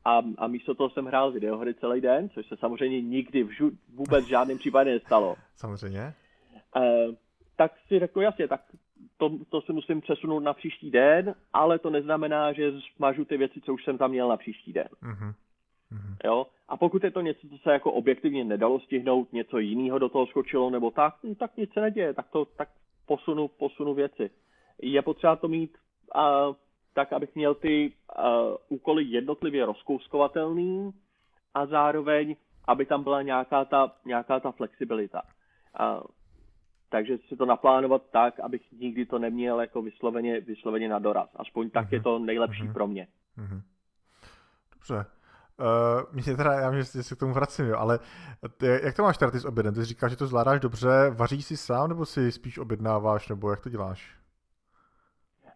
[0.04, 3.70] a, a místo toho jsem hrál videohry celý den, což se samozřejmě nikdy v žu,
[3.94, 5.36] vůbec v žádném případě nestalo.
[5.56, 6.14] Samozřejmě.
[6.76, 7.14] Uh,
[7.56, 8.60] tak si řekl, jasně, tak
[9.16, 13.60] to, to si musím přesunout na příští den, ale to neznamená, že smažu ty věci,
[13.60, 14.88] co už jsem tam měl na příští den.
[15.02, 15.34] Uh-huh.
[16.24, 16.46] Jo?
[16.68, 20.26] A pokud je to něco, co se jako objektivně nedalo stihnout, něco jiného do toho
[20.26, 22.68] skočilo nebo tak, hm, tak nic se neděje, tak to tak
[23.06, 24.30] posunu, posunu věci
[24.82, 25.78] je potřeba to mít
[26.14, 26.56] uh,
[26.94, 30.92] tak, abych měl ty uh, úkoly jednotlivě rozkouskovatelný
[31.54, 35.22] a zároveň, aby tam byla nějaká ta, nějaká ta flexibilita.
[35.80, 36.02] Uh,
[36.88, 41.28] takže si to naplánovat tak, abych nikdy to neměl jako vysloveně, vysloveně na doraz.
[41.36, 41.92] Aspoň tak uh-huh.
[41.92, 42.04] je mhm.
[42.04, 42.72] to nejlepší uh-huh.
[42.72, 43.06] pro mě.
[43.38, 43.62] Uh-huh.
[44.74, 45.06] Dobře.
[45.60, 47.98] Uh, mě teda, já mě se k tomu vracím, jo, ale
[48.56, 49.74] ty, jak to máš tady s obědem?
[49.74, 53.60] Ty říkáš, že to zvládáš dobře, vaříš si sám, nebo si spíš objednáváš, nebo jak
[53.60, 54.21] to děláš?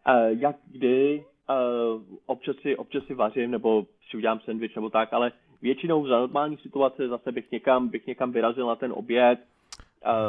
[0.09, 5.13] Uh, jak kdy, uh, občas, si, občas si vařím nebo si udělám sendvič nebo tak,
[5.13, 9.39] ale většinou za normální situace zase bych někam, bych někam vyrazil na ten oběd,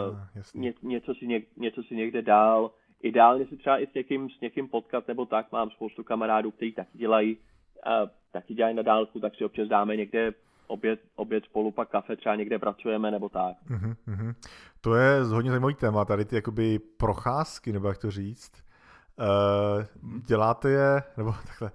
[0.10, 0.18] uh,
[0.62, 2.72] ně, něco, si něk, něco si někde dál.
[3.02, 5.52] Ideálně si třeba i s někým, s někým potkat nebo tak.
[5.52, 9.96] Mám spoustu kamarádů, kteří taky dělají, uh, taky dělají na dálku, tak si občas dáme
[9.96, 10.34] někde
[10.68, 13.56] oběd, oběd spolu, pak kafe, třeba někde pracujeme nebo tak.
[13.70, 14.36] Uh-huh,
[14.82, 18.67] To je hodně zajímavý téma, tady ty jakoby procházky, nebo jak to říct.
[19.20, 19.86] Uh,
[20.28, 21.72] děláte je, nebo takhle,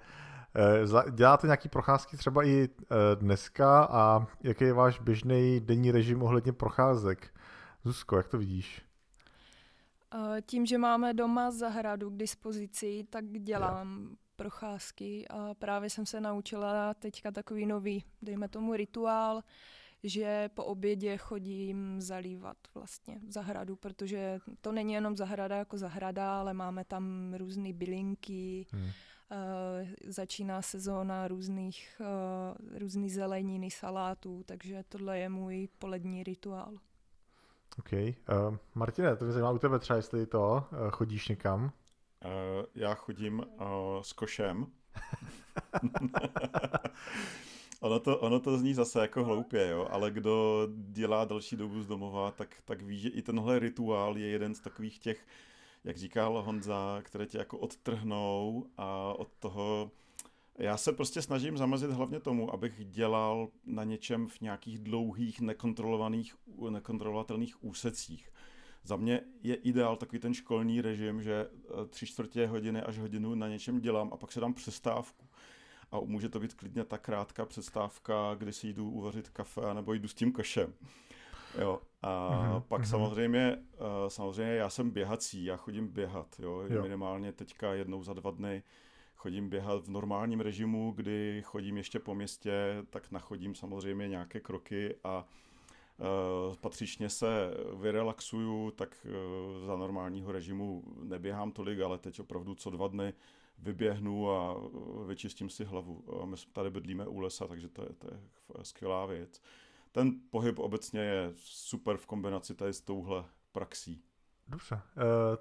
[1.04, 6.22] uh, děláte nějaký procházky třeba i uh, dneska a jaký je váš běžný denní režim
[6.22, 7.34] ohledně procházek?
[7.84, 8.82] Zuzko, jak to vidíš?
[10.46, 14.16] Tím, že máme doma zahradu k dispozici, tak dělám ja.
[14.36, 19.42] procházky a právě jsem se naučila teďka takový nový, dejme tomu rituál,
[20.04, 26.54] že po obědě chodím zalívat vlastně zahradu, protože to není jenom zahrada jako zahrada, ale
[26.54, 28.90] máme tam různé bylinky, hmm.
[29.32, 36.74] Uh, začíná sezóna různých, uh, různý zeleniny, salátů, takže tohle je můj polední rituál.
[37.78, 37.92] OK.
[37.92, 41.64] Uh, Martine, to mě zajímá u tebe třeba, jestli to uh, chodíš někam?
[41.64, 41.70] Uh,
[42.74, 43.44] já chodím uh,
[44.02, 44.66] s košem.
[47.82, 51.86] ono, to, ono to zní zase jako hloupě, jo, ale kdo dělá další dobu z
[51.86, 55.26] domova, tak, tak ví, že i tenhle rituál je jeden z takových těch,
[55.84, 59.90] jak říkal Honza, které tě jako odtrhnou a od toho
[60.58, 66.34] já se prostě snažím zamezit hlavně tomu, abych dělal na něčem v nějakých dlouhých, nekontrolovaných,
[66.70, 68.30] nekontrolovatelných úsecích.
[68.84, 73.34] Za mě je ideál takový ten školní režim, že eh, tři čtvrtě hodiny až hodinu
[73.34, 75.26] na něčem dělám a pak se dám přestávku.
[75.92, 80.08] A může to být klidně ta krátká přestávka, kdy si jdu uvařit kafe nebo jdu
[80.08, 80.74] s tím košem.
[81.60, 81.80] Jo.
[82.02, 82.60] A mm-hmm.
[82.60, 82.90] pak mm-hmm.
[82.90, 86.82] samozřejmě, uh, samozřejmě já jsem běhací, já chodím běhat, jo, jo.
[86.82, 88.62] minimálně teďka jednou za dva dny
[89.22, 92.52] chodím běhat v normálním režimu, kdy chodím ještě po městě,
[92.90, 95.24] tak nachodím samozřejmě nějaké kroky a
[95.98, 102.70] uh, patřičně se vyrelaxuju, tak uh, za normálního režimu neběhám tolik, ale teď opravdu co
[102.70, 103.14] dva dny
[103.62, 104.56] vyběhnu a
[105.06, 106.04] vyčistím si hlavu.
[106.22, 108.18] A my tady bydlíme u lesa, takže to je, to je
[108.62, 109.42] skvělá věc.
[109.92, 114.02] Ten pohyb obecně je super v kombinaci tady s touhle praxí.
[114.48, 114.80] Dobře, uh,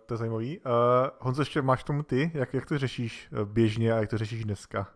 [0.06, 0.60] to je zajímavý.
[0.60, 0.64] Uh,
[1.20, 2.32] Honzo, ještě máš tomu ty?
[2.34, 4.88] Jak, jak to řešíš eh, běžně a jak to řešíš dneska?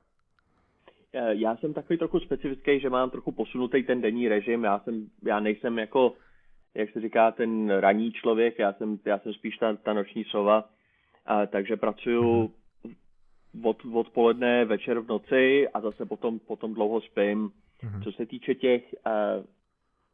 [1.29, 4.63] Já jsem takový trochu specifický, že mám trochu posunutý ten denní režim.
[4.63, 6.13] Já, jsem, já nejsem jako,
[6.73, 10.69] jak se říká, ten ranní člověk, já jsem, já jsem spíš ta, ta noční sova,
[11.25, 12.51] a, takže pracuju mm-hmm.
[13.63, 17.51] Od, odpoledne, večer v noci a zase potom, potom dlouho spím.
[17.83, 18.03] Mm-hmm.
[18.03, 18.95] Co se týče těch,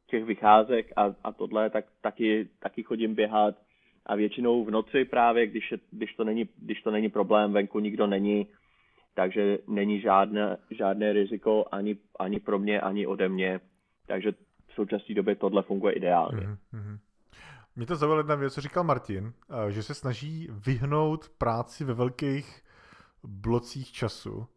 [0.07, 3.55] těch vycházek a, a tohle, tak taky, taky chodím běhat
[4.05, 7.79] a většinou v noci právě, když, je, když, to, není, když to není problém, venku
[7.79, 8.47] nikdo není,
[9.13, 13.59] takže není žádné, žádné riziko ani, ani pro mě, ani ode mě.
[14.07, 14.31] Takže
[14.67, 16.47] v současné době tohle funguje ideálně.
[16.73, 16.97] Mm-hmm.
[17.75, 19.33] Mě to zaujalo jedna věc, co říkal Martin,
[19.67, 22.61] eh, že se snaží vyhnout práci ve velkých
[23.23, 24.47] blocích času.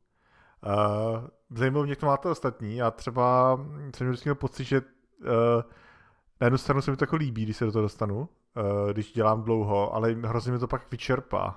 [0.67, 2.77] Eh, zajímalo mě, jak to máte ostatní.
[2.77, 3.57] Já třeba
[3.95, 5.63] jsem měl pocit, že uh,
[6.41, 9.13] na jednu stranu se mi to jako líbí, když se do toho dostanu, uh, když
[9.13, 11.57] dělám dlouho, ale hrozně mi to pak vyčerpá.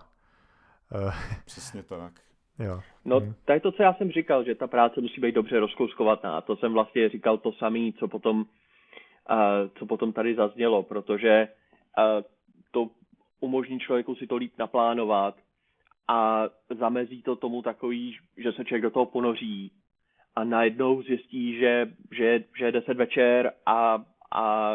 [0.96, 1.12] Uh,
[1.46, 2.14] Přesně tak.
[2.60, 2.82] Jo.
[3.06, 3.34] No, hmm.
[3.46, 6.42] to je to, co já jsem říkal, že ta práce musí být dobře rozkouskovaná.
[6.42, 8.46] To jsem vlastně říkal to samé, co potom, uh,
[9.80, 11.48] co potom tady zaznělo, protože
[11.98, 12.24] uh,
[12.72, 12.90] to
[13.40, 15.36] umožní člověku si to líp naplánovat
[16.08, 16.44] a
[16.80, 19.72] zamezí to tomu takový, že se člověk do toho ponoří
[20.36, 24.74] a najednou zjistí, že, že, že je 10 večer a, a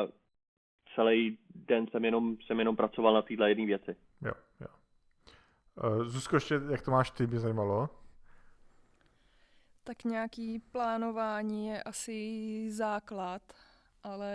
[0.94, 3.96] celý den jsem jenom, jsem jenom pracoval na téhle jedné věci.
[4.22, 4.66] Jo, jo.
[5.84, 7.88] Uh, Zuzko, ještě jak to máš ty, by zajímalo?
[9.84, 13.42] Tak nějaký plánování je asi základ,
[14.02, 14.34] ale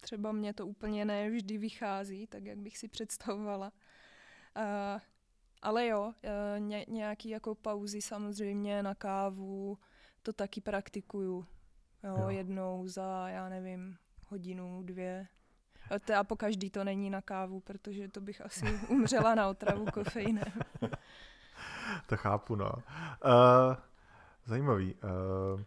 [0.00, 3.72] třeba mě to úplně ne vždy vychází, tak jak bych si představovala.
[4.56, 5.00] Uh,
[5.62, 9.78] ale jo, uh, ně, nějaký jako pauzy samozřejmě na kávu,
[10.22, 11.46] to taky praktikuju.
[12.04, 12.28] Jo, jo.
[12.28, 13.96] jednou za, já nevím,
[14.28, 15.26] hodinu, dvě.
[16.18, 20.52] A po každý to není na kávu, protože to bych asi umřela na otravu kofeinem.
[22.06, 22.72] to chápu, no.
[22.72, 23.76] Uh,
[24.44, 24.94] zajímavý.
[24.94, 25.60] Uh,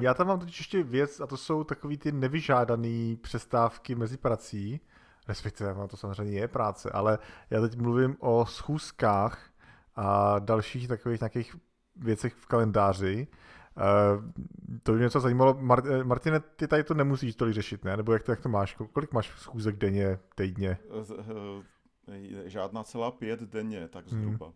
[0.00, 4.80] já tam mám totiž ještě věc, a to jsou takový ty nevyžádané přestávky mezi prací,
[5.28, 7.18] respektive no, to samozřejmě je práce, ale
[7.50, 9.50] já teď mluvím o schůzkách
[9.96, 11.56] a dalších takových nějakých
[11.96, 13.28] věcech v kalendáři,
[13.78, 14.24] Uh,
[14.82, 15.54] to by mě co zajímalo.
[15.54, 17.96] Mart- Martine, ty tady to nemusíš tolik řešit, ne?
[17.96, 18.76] Nebo jak to, jak to máš?
[18.92, 20.78] Kolik máš schůzek denně, týdně?
[22.08, 24.20] Eh, žádná celá pět denně, tak hmm.
[24.20, 24.46] zhruba.
[24.46, 24.54] Hmm.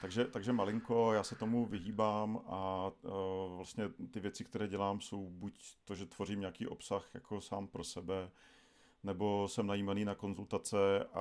[0.00, 5.30] Takže, takže malinko, já se tomu vyhýbám a uh, vlastně ty věci, které dělám, jsou
[5.30, 8.30] buď to, že tvořím nějaký obsah jako sám pro sebe,
[9.02, 11.20] nebo jsem najímaný na konzultace a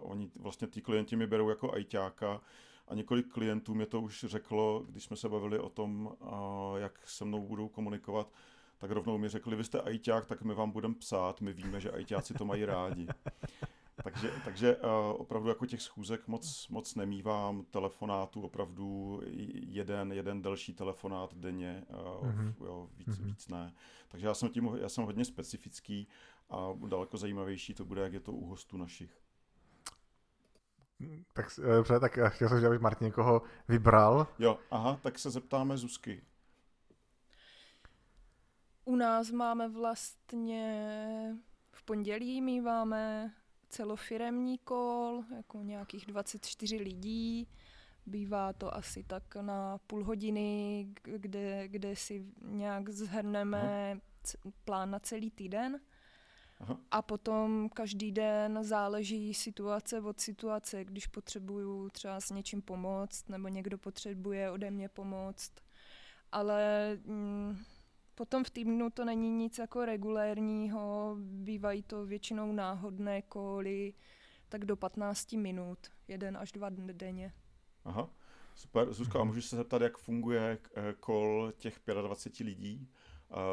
[0.00, 2.40] oni vlastně ty klienti mi berou jako ajťáka,
[2.88, 6.16] a několik klientů mě to už řeklo, když jsme se bavili o tom,
[6.76, 8.32] jak se mnou budou komunikovat,
[8.78, 11.90] tak rovnou mi řekli, vy jste ajťák, tak my vám budeme psát, my víme, že
[11.90, 13.06] ajťáci to mají rádi.
[14.04, 14.76] takže, takže
[15.16, 19.20] opravdu jako těch schůzek moc, moc nemývám, telefonátů opravdu
[19.52, 22.54] jeden, jeden delší telefonát denně, mm-hmm.
[22.64, 23.24] jo, víc, mm-hmm.
[23.24, 23.74] víc ne.
[24.08, 26.08] Takže já jsem, tím, já jsem hodně specifický
[26.50, 29.10] a daleko zajímavější to bude, jak je to u hostů našich.
[31.32, 34.26] Tak eh, dobře, tak eh, chtěl jsem, aby Martin někoho vybral.
[34.38, 36.22] Jo, aha, tak se zeptáme Zuzky.
[38.84, 41.36] U nás máme vlastně
[41.72, 43.32] v pondělí míváme
[43.68, 47.48] celofiremní kol, jako nějakých 24 lidí.
[48.06, 54.00] Bývá to asi tak na půl hodiny, kde, kde si nějak zhrneme
[54.64, 55.80] plán na celý týden.
[56.60, 56.80] Aha.
[56.90, 63.48] A potom každý den záleží situace od situace, když potřebuju třeba s něčím pomoct, nebo
[63.48, 65.52] někdo potřebuje ode mě pomoct.
[66.32, 67.58] Ale mm,
[68.14, 73.94] potom v týdnu to není nic jako regulérního, bývají to většinou náhodné koly,
[74.48, 77.32] tak do 15 minut, jeden až dva dny denně.
[77.84, 78.10] Aha,
[78.54, 78.92] super.
[78.92, 82.88] Zuzka, a můžu se zeptat, jak funguje eh, kol těch 25 lidí?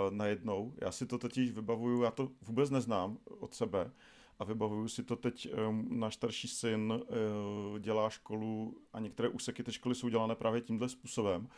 [0.10, 0.74] Najednou.
[0.82, 3.92] Já si to totiž vybavuju, já to vůbec neznám od sebe
[4.40, 9.64] a vybavuju si to teď, um, náš starší syn uh, dělá školu a některé úseky
[9.64, 11.50] té školy jsou dělané právě tímhle způsobem.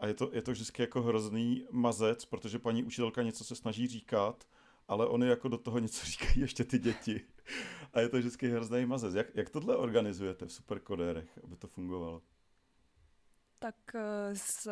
[0.00, 3.86] A je to, je to vždycky jako hrozný mazec, protože paní učitelka něco se snaží
[3.86, 4.44] říkat,
[4.88, 7.20] ale oni jako do toho něco říkají ještě ty děti.
[7.92, 9.14] A je to vždycky hrozný mazec.
[9.14, 12.22] Jak, jak tohle organizujete v superkodérech, aby to fungovalo?
[13.58, 13.76] Tak
[14.32, 14.68] z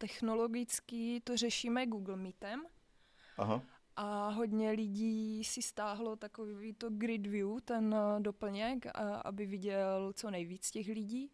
[0.00, 2.62] technologický to řešíme Google Meetem.
[3.38, 3.62] Aha.
[3.96, 8.86] A hodně lidí si stáhlo takový to grid view, ten eh, doplněk,
[9.24, 11.32] aby viděl co nejvíc těch lidí.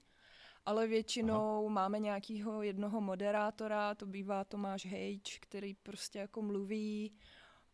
[0.66, 1.74] Ale většinou Aha.
[1.74, 7.12] máme nějakého jednoho moderátora, to bývá Tomáš Hejč, který prostě jako mluví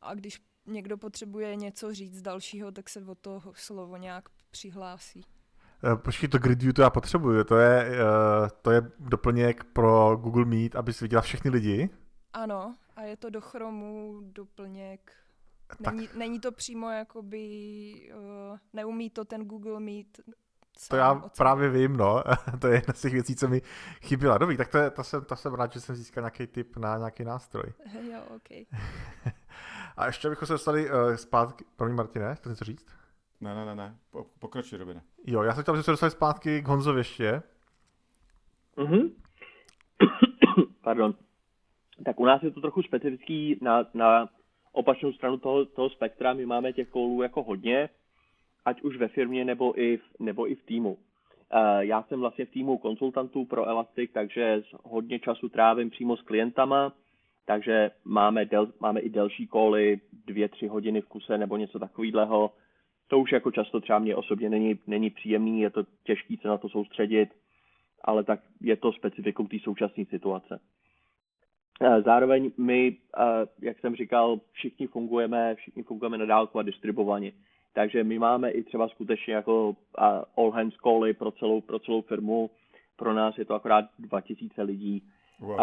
[0.01, 5.25] a když někdo potřebuje něco říct dalšího, tak se o to slovo nějak přihlásí.
[5.85, 7.45] Eh, počkej, to grid view to já potřebuju.
[7.45, 11.91] To je, uh, to je doplněk pro Google Meet, abys viděla všechny lidi?
[12.33, 15.13] Ano, a je to do Chromu doplněk.
[15.81, 20.21] Není, není to přímo jakoby, uh, neumí to ten Google Meet
[20.89, 22.23] to já právě vím, no.
[22.59, 23.63] to je jedna z těch věcí, co mi
[24.01, 24.39] chyběla.
[24.39, 26.99] Dobrý, tak to, je, to, jsem, to jsem rád, že jsem získal nějaký tip na
[26.99, 27.73] nějaký nástroj.
[28.13, 28.67] jo, OK.
[29.97, 31.65] A ještě bychom se dostali uh, zpátky.
[31.77, 32.87] Pro mě, Martine, chceš něco říct?
[33.41, 33.97] Ne, ne, ne, ne.
[34.39, 35.03] pokračuj, Robine.
[35.27, 37.43] Jo, já jsem chtěl, že se dostali zpátky k Honzovi ještě.
[38.77, 39.11] Mhm.
[40.83, 41.15] Pardon.
[42.05, 44.29] Tak u nás je to trochu specifický na, na
[44.73, 46.35] opačnou stranu toho, toho spektra.
[46.35, 47.89] My máme těch kolů jako hodně,
[48.65, 50.93] ať už ve firmě nebo i v, nebo i v týmu.
[50.93, 56.23] Uh, já jsem vlastně v týmu konsultantů pro Elastic, takže hodně času trávím přímo s
[56.23, 56.93] klientama,
[57.47, 62.51] takže máme, del, máme i delší koly, dvě, tři hodiny v kuse nebo něco takového
[63.13, 66.59] to už jako často třeba mě osobně není, není příjemný, je to těžké se na
[66.59, 67.29] to soustředit,
[68.05, 70.61] ale tak je to specifikum té současné situace.
[71.83, 73.23] Eh, zároveň my, eh,
[73.61, 77.33] jak jsem říkal, všichni fungujeme, všichni fungujeme na dálku a distribuovaně.
[77.75, 80.03] Takže my máme i třeba skutečně jako eh,
[80.37, 82.51] all hands cally pro celou, pro celou firmu.
[82.97, 85.03] Pro nás je to akorát 2000 lidí.
[85.41, 85.61] Wow.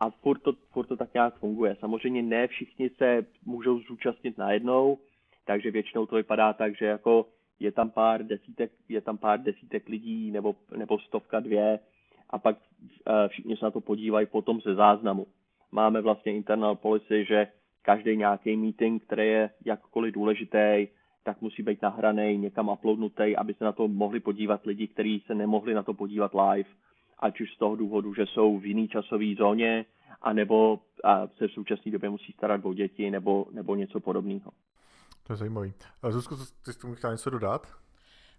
[0.00, 1.76] A furt to, furt to tak nějak funguje.
[1.80, 4.98] Samozřejmě ne všichni se můžou zúčastnit najednou,
[5.44, 7.26] takže většinou to vypadá tak, že jako
[7.60, 11.78] je tam pár desítek, je tam pár desítek lidí nebo, nebo stovka dvě
[12.30, 15.26] a pak uh, všichni se na to podívají potom ze záznamu.
[15.72, 17.48] Máme vlastně internal policy, že
[17.82, 20.88] každý nějaký meeting, který je jakkoliv důležitý,
[21.24, 25.34] tak musí být nahraný, někam uploadnutý, aby se na to mohli podívat lidi, kteří se
[25.34, 26.68] nemohli na to podívat live,
[27.18, 29.84] ať už z toho důvodu, že jsou v jiný časové zóně,
[30.22, 34.50] anebo a se v současné době musí starat o děti nebo, nebo něco podobného.
[35.22, 35.74] To je zajímavý.
[36.10, 37.66] Zuzko, ty jsi tomu chtěla něco dodat?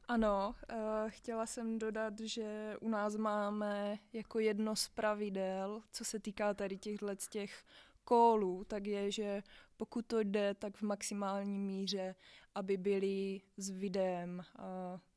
[0.07, 6.19] Ano, uh, chtěla jsem dodat, že u nás máme jako jedno z pravidel, co se
[6.19, 7.63] týká tady těchto těch
[8.03, 9.43] kólů, tak je, že
[9.77, 12.15] pokud to jde, tak v maximální míře,
[12.55, 14.65] aby byli s videem uh,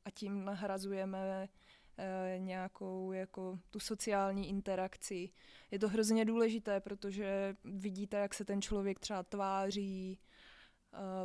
[0.05, 1.49] a tím nahrazujeme
[2.37, 5.29] nějakou jako tu sociální interakci.
[5.71, 10.19] Je to hrozně důležité, protože vidíte, jak se ten člověk třeba tváří,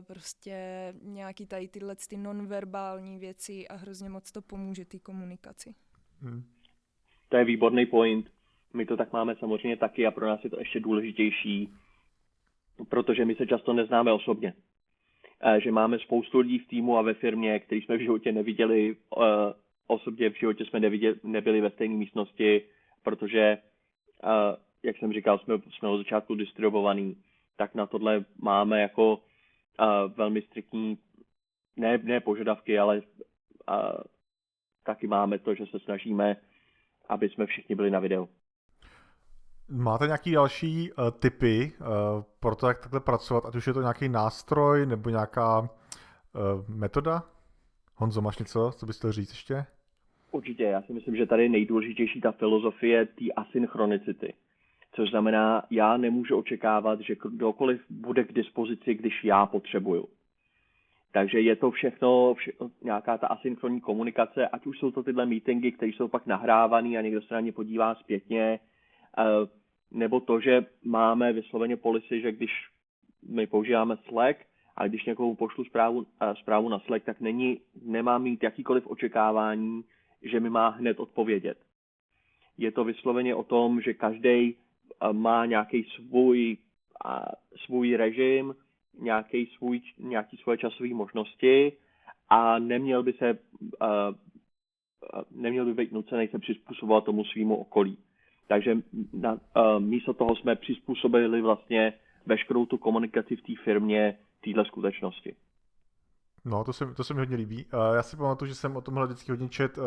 [0.06, 0.54] prostě
[1.02, 5.74] nějaký tady tyhle ty nonverbální věci a hrozně moc to pomůže té komunikaci.
[6.20, 6.44] Hmm.
[7.28, 8.30] To je výborný point.
[8.74, 11.74] My to tak máme samozřejmě taky a pro nás je to ještě důležitější,
[12.88, 14.54] protože my se často neznáme osobně.
[15.58, 18.96] Že máme spoustu lidí v týmu a ve firmě, který jsme v životě neviděli,
[19.86, 22.62] osobně v životě jsme neviděli, nebyli ve stejné místnosti,
[23.02, 23.58] protože,
[24.82, 27.16] jak jsem říkal, jsme, jsme od začátku distribuovaný,
[27.56, 29.22] tak na tohle máme jako
[30.16, 30.98] velmi striktní,
[31.76, 33.02] ne, ne požadavky, ale
[33.66, 33.92] a,
[34.84, 36.36] taky máme to, že se snažíme,
[37.08, 38.28] aby jsme všichni byli na videu.
[39.68, 41.86] Máte nějaký další uh, tipy uh,
[42.40, 45.68] pro to, jak takhle pracovat, ať už je to nějaký nástroj nebo nějaká uh,
[46.68, 47.22] metoda?
[47.94, 49.64] Honzo, máš něco, co bys chtěl říct ještě?
[50.30, 54.34] Určitě, já si myslím, že tady je nejdůležitější ta filozofie té asynchronicity
[54.92, 60.08] což znamená, já nemůžu očekávat, že kdokoliv bude k dispozici, když já potřebuju.
[61.12, 65.72] Takže je to všechno, všechno nějaká ta asynchronní komunikace, ať už jsou to tyhle meetingy,
[65.72, 68.60] které jsou pak nahrávané a někdo se na ně podívá zpětně,
[69.18, 69.22] eh,
[69.90, 72.50] nebo to, že máme vysloveně policy, že když
[73.28, 74.38] my používáme Slack,
[74.76, 79.84] a když někomu pošlu zprávu, eh, zprávu na Slack, tak není, nemá mít jakýkoliv očekávání,
[80.22, 81.58] že mi má hned odpovědět.
[82.58, 84.56] Je to vysloveně o tom, že každý
[85.12, 86.56] má nějaký svůj,
[87.64, 88.54] svůj režim,
[89.00, 91.72] nějaký svůj, nějaký svoje časové možnosti
[92.28, 93.38] a neměl by se
[95.30, 97.98] neměl by být nucený se přizpůsobovat tomu svýmu okolí.
[98.48, 98.76] Takže
[99.12, 99.38] na,
[99.78, 101.92] místo toho jsme přizpůsobili vlastně
[102.26, 105.36] veškerou tu komunikaci v té firmě téhle skutečnosti.
[106.44, 107.66] No, to se, to se mi hodně líbí.
[107.94, 109.78] Já si pamatuju, že jsem o tomhle vždycky hodně čet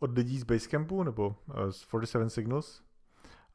[0.00, 1.34] od lidí z Basecampu nebo
[1.70, 2.82] z 47 Signals,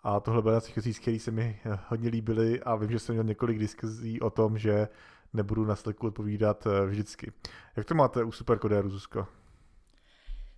[0.03, 3.23] a tohle byl z těch který se mi hodně líbily a vím, že jsem měl
[3.23, 4.87] několik diskuzí o tom, že
[5.33, 7.31] nebudu na Slacku odpovídat eh, vždycky.
[7.75, 9.27] Jak to máte u Superkodéru, Zuzko?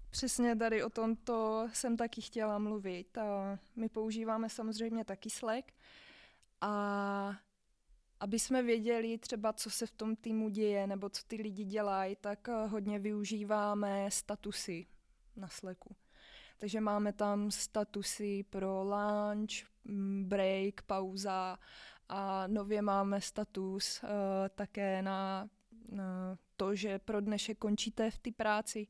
[0.10, 3.18] Přesně tady o tomto jsem taky chtěla mluvit.
[3.18, 5.72] A my používáme samozřejmě taky Slack
[6.62, 7.34] a
[8.20, 12.16] aby jsme věděli třeba, co se v tom týmu děje nebo co ty lidi dělají,
[12.22, 14.86] tak eh, hodně využíváme statusy
[15.36, 15.96] na Slacku.
[16.60, 19.52] Takže máme tam statusy pro lunch,
[19.84, 21.60] mm, break, pauza
[22.10, 24.10] a nově máme status uh,
[24.56, 25.50] také na,
[25.92, 28.88] na to, že pro dnešek končíte v té práci,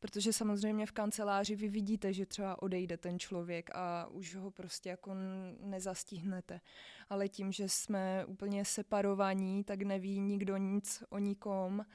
[0.00, 4.88] protože samozřejmě v kanceláři vy vidíte, že třeba odejde ten člověk a už ho prostě
[4.88, 5.14] jako
[5.60, 6.60] nezastihnete.
[7.08, 11.86] Ale tím, že jsme úplně separovaní, tak neví nikdo nic o nikom,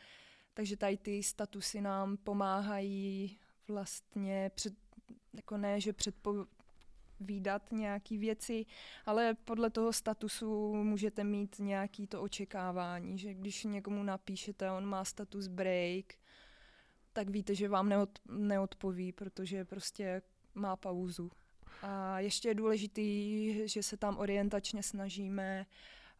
[0.53, 4.73] takže tady ty statusy nám pomáhají vlastně před,
[5.33, 8.65] jako ne, že předpovídat nějaký věci,
[9.05, 15.05] ale podle toho statusu můžete mít nějaký to očekávání, že když někomu napíšete, on má
[15.05, 16.05] status break,
[17.13, 20.21] tak víte, že vám neod, neodpoví, protože prostě
[20.55, 21.31] má pauzu.
[21.81, 25.65] A ještě je důležitý, že se tam orientačně snažíme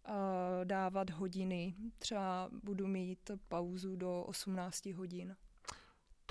[0.10, 0.16] uh,
[0.64, 1.76] dávat hodiny.
[2.00, 5.36] Třeba budu mít pauzu do 18 hodin.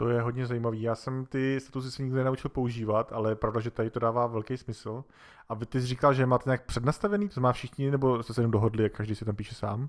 [0.01, 0.83] To je hodně zajímavý.
[0.83, 4.27] Já jsem ty statusy se nikdy nenaučil používat, ale je pravda, že tady to dává
[4.27, 5.05] velký smysl.
[5.49, 8.41] A vy ty jsi říkal, že máte nějak přednastavený, to má všichni, nebo jste se
[8.41, 9.89] jenom dohodli, jak každý si tam píše sám?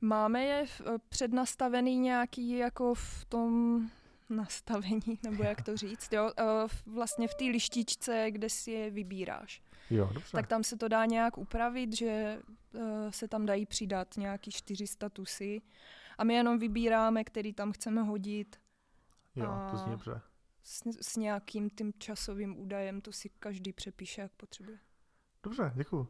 [0.00, 3.80] Máme je eh, přednastavený nějaký jako v tom
[4.30, 6.44] nastavení, nebo jak to říct, jo, eh,
[6.86, 9.62] vlastně v té lištičce, kde si je vybíráš.
[9.90, 10.32] Jo, dobře.
[10.32, 12.38] Tak tam se to dá nějak upravit, že
[12.74, 15.62] eh, se tam dají přidat nějaký čtyři statusy
[16.18, 18.56] a my jenom vybíráme, který tam chceme hodit
[19.44, 20.20] Jo, to zní dobře.
[20.62, 24.78] S, s nějakým tím časovým údajem to si každý přepíše, jak potřebuje.
[25.42, 26.00] Dobře, děkuji.
[26.00, 26.08] Uh,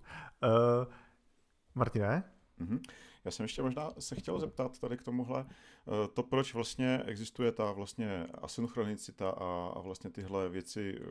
[1.74, 2.24] Martine?
[2.60, 2.80] Mm-hmm.
[3.24, 7.52] Já jsem ještě možná se chtěl zeptat tady k tomuhle, eh, to proč vlastně existuje
[7.52, 11.04] ta vlastně asynchronicita a, a vlastně tyhle věci, eh,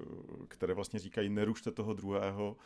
[0.47, 2.57] které vlastně říkají nerušte toho druhého,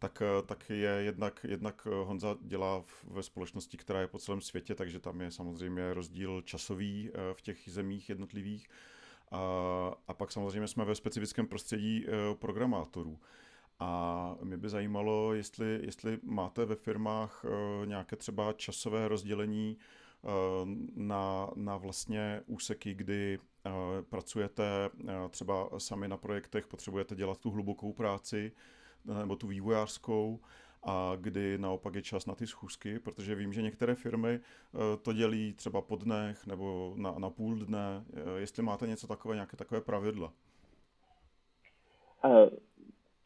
[0.00, 5.00] tak, tak je jednak, jednak Honza dělá ve společnosti, která je po celém světě, takže
[5.00, 8.68] tam je samozřejmě rozdíl časový v těch zemích jednotlivých.
[9.30, 13.18] A, a pak samozřejmě jsme ve specifickém prostředí eh, programátorů.
[13.78, 20.28] A mě by zajímalo, jestli, jestli máte ve firmách eh, nějaké třeba časové rozdělení eh,
[20.94, 23.38] na, na vlastně úseky, kdy
[24.08, 24.90] pracujete
[25.30, 28.52] třeba sami na projektech, potřebujete dělat tu hlubokou práci
[29.04, 30.40] nebo tu vývojářskou
[30.82, 35.12] a kdy naopak je čas na ty schůzky, protože vím, že některé firmy eh, to
[35.12, 38.04] dělí třeba po dnech nebo na, na půl dne.
[38.14, 40.32] Eh, jestli máte něco takové, nějaké takové pravidla?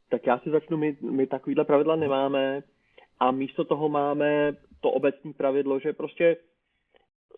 [0.08, 2.62] Tak já si začnu, my, my takovýhle pravidla nemáme
[3.20, 6.36] a místo toho máme to obecní pravidlo, že prostě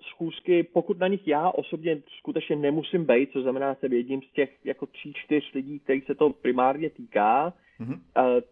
[0.03, 4.51] schůzky, pokud na nich já osobně skutečně nemusím být, co znamená, jsem jedním z těch
[4.65, 8.01] jako tří, čtyř lidí, kterých se to primárně týká, mm-hmm.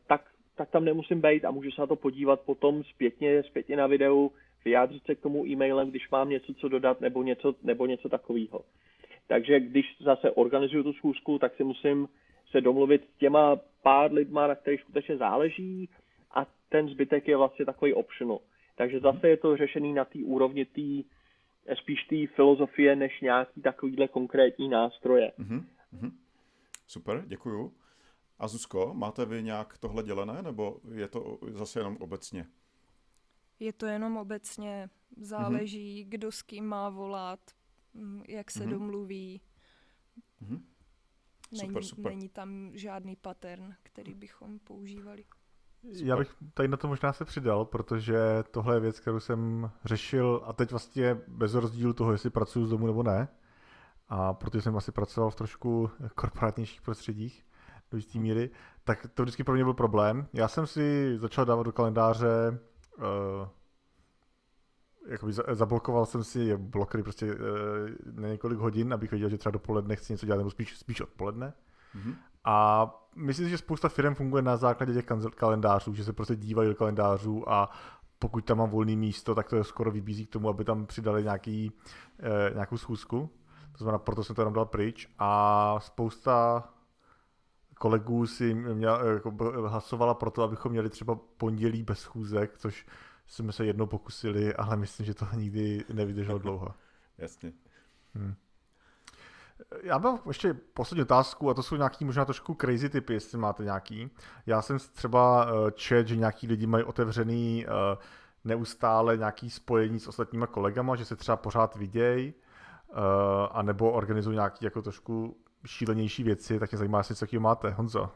[0.07, 3.87] tak tak tam nemusím být a můžu se na to podívat potom zpětně, zpětně na
[3.87, 4.33] videu,
[4.65, 8.61] vyjádřit se k tomu e-mailem, když mám něco co dodat nebo něco, nebo něco takového.
[9.27, 12.09] Takže když zase organizuju tu schůzku, tak si musím
[12.51, 15.89] se domluvit s těma pár lidma, na kterých skutečně záleží
[16.35, 18.39] a ten zbytek je vlastně takový optional.
[18.77, 21.05] Takže zase je to řešený na té úrovni tý,
[21.83, 25.33] spíš té filozofie, než nějaký takovýhle konkrétní nástroje.
[25.39, 26.13] Mm-hmm.
[26.87, 27.75] Super, děkuju.
[28.39, 32.47] A Zuzko, máte vy nějak tohle dělené, nebo je to zase jenom obecně?
[33.61, 34.91] Je to jenom obecně.
[35.17, 36.09] Záleží, mm-hmm.
[36.09, 37.41] kdo s kým má volat,
[37.95, 38.71] mm, jak se mm-hmm.
[38.71, 39.41] domluví.
[40.43, 40.61] Mm-hmm.
[41.53, 42.13] Není, super, super.
[42.13, 45.25] není tam žádný pattern, který bychom používali.
[45.93, 48.19] Já bych tady na to možná se přidal, protože
[48.51, 52.71] tohle je věc, kterou jsem řešil a teď vlastně bez rozdílu toho, jestli pracuji z
[52.71, 53.29] domu nebo ne.
[54.09, 57.47] A protože jsem asi pracoval v trošku korporátnějších prostředích
[57.91, 58.51] do jisté míry,
[58.85, 60.27] tak to vždycky pro mě byl problém.
[60.33, 62.59] Já jsem si začal dávat do kalendáře
[62.99, 63.05] uh,
[65.07, 67.41] jakoby zablokoval jsem si blokery prostě uh,
[68.13, 71.53] na několik hodin, abych věděl, že třeba dopoledne chci něco dělat, nebo spíš, spíš odpoledne.
[71.95, 72.15] Mm-hmm.
[72.45, 72.87] A
[73.17, 76.75] myslím si, že spousta firm funguje na základě těch kalendářů, že se prostě dívají do
[76.75, 77.71] kalendářů a
[78.19, 81.73] pokud tam mám volné místo, tak to skoro vybízí k tomu, aby tam přidali nějaký,
[82.19, 83.31] eh, nějakou schůzku.
[83.73, 86.69] To znamená, proto jsem to jenom dal pryč a spousta
[87.79, 89.31] kolegů si měl, jako
[89.67, 92.87] hlasovala pro to, abychom měli třeba pondělí bez schůzek, což
[93.27, 96.69] jsme se jednou pokusili, ale myslím, že to nikdy nevydrželo dlouho.
[97.19, 97.53] Jasně.
[98.15, 98.35] Hmm.
[99.83, 103.65] Já mám ještě poslední otázku a to jsou nějaký možná trošku crazy typy, jestli máte
[103.65, 104.11] nějaký.
[104.47, 107.73] Já jsem třeba uh, čet, že nějaký lidi mají otevřený uh,
[108.45, 112.35] neustále nějaký spojení s ostatníma kolegama, že se třeba pořád vidějí,
[112.89, 112.97] uh,
[113.53, 115.37] anebo organizují nějaký jako trošku
[115.67, 117.71] šílenější věci, tak mě zajímá, jestli co máte.
[117.71, 118.11] Honzo?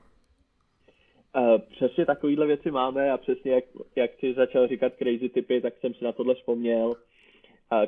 [1.70, 3.64] Přesně takovýhle věci máme a přesně jak,
[3.96, 6.94] jak jsi začal říkat crazy typy, tak jsem si na tohle vzpomněl.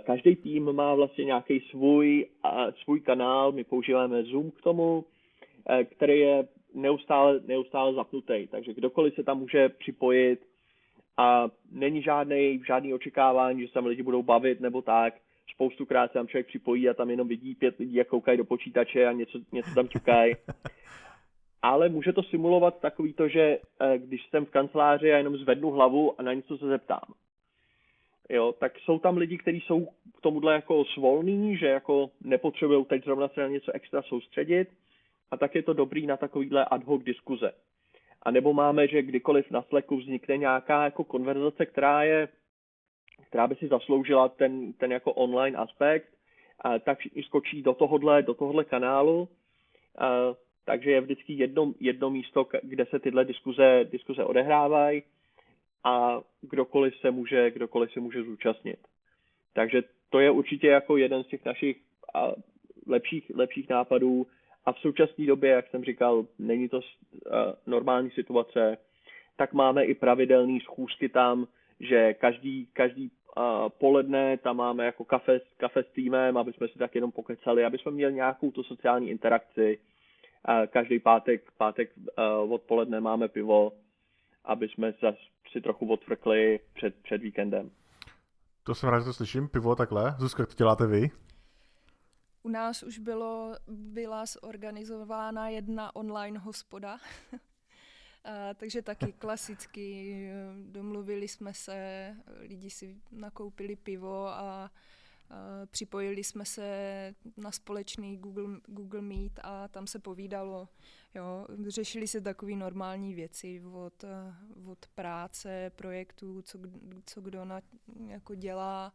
[0.05, 2.27] Každý tým má vlastně nějaký svůj,
[2.85, 5.05] svůj kanál, my používáme Zoom k tomu,
[5.85, 10.41] který je neustále, neustále zapnutý, takže kdokoliv se tam může připojit
[11.17, 15.15] a není žádný, žádný očekávání, že se tam lidi budou bavit nebo tak.
[15.55, 19.07] Spoustukrát se tam člověk připojí a tam jenom vidí pět lidí, jak koukají do počítače
[19.07, 20.35] a něco, něco tam ťukají.
[21.63, 23.59] Ale může to simulovat takový to, že
[23.97, 27.15] když jsem v kanceláři a jenom zvednu hlavu a na něco se zeptám
[28.31, 33.05] jo, tak jsou tam lidi, kteří jsou k tomuhle jako svolní, že jako nepotřebují teď
[33.05, 34.69] zrovna se na něco extra soustředit
[35.31, 37.53] a tak je to dobrý na takovýhle ad hoc diskuze.
[38.23, 42.29] A nebo máme, že kdykoliv na Slacku vznikne nějaká jako konverzace, která je,
[43.27, 46.09] která by si zasloužila ten, ten jako online aspekt,
[46.61, 49.29] a tak všichni skočí do tohohle, do tohohle kanálu.
[49.99, 55.03] A, takže je vždycky jedno, jedno místo, kde se tyhle diskuze, diskuze odehrávají
[55.85, 58.79] a kdokoliv se může, kdokoliv se může zúčastnit.
[59.53, 61.77] Takže to je určitě jako jeden z těch našich
[62.87, 64.27] lepších, lepších nápadů
[64.65, 66.81] a v současné době, jak jsem říkal, není to
[67.67, 68.79] normální situace,
[69.37, 71.47] tak máme i pravidelné schůzky tam,
[71.81, 73.11] že každý, každý
[73.69, 77.79] poledne tam máme jako kafe, kafe s týmem, aby jsme si tak jenom pokecali, aby
[77.79, 79.79] jsme měli nějakou tu sociální interakci.
[80.67, 81.91] Každý pátek, pátek
[82.49, 83.73] odpoledne máme pivo,
[84.45, 85.19] aby jsme zase
[85.53, 87.71] si trochu odfrkli před, před víkendem.
[88.63, 89.49] To jsem rád, že to slyším.
[89.49, 90.15] Pivo takhle.
[90.19, 91.11] Zuzka, to děláte vy?
[92.43, 96.99] U nás už bylo, byla zorganizována jedna online hospoda,
[98.25, 100.29] a, takže taky klasicky
[100.71, 102.11] domluvili jsme se,
[102.41, 104.71] lidi si nakoupili pivo a
[105.67, 110.69] připojili jsme se na společný Google, Google Meet a tam se povídalo.
[111.15, 114.05] Jo, řešili se takové normální věci od,
[114.67, 116.59] od práce, projektů, co,
[117.07, 117.61] co kdo na,
[118.07, 118.93] jako dělá,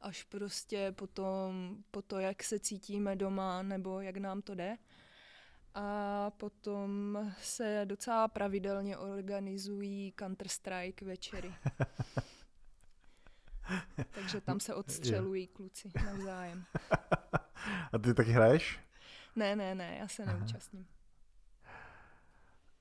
[0.00, 4.76] až prostě potom po to, jak se cítíme doma nebo jak nám to jde.
[5.74, 11.54] A potom se docela pravidelně organizují Counter-Strike večery.
[14.10, 16.64] Takže tam se odstřelují kluci navzájem.
[17.92, 18.80] A ty taky hraješ?
[19.36, 20.86] Ne, ne, ne, já se neúčastním.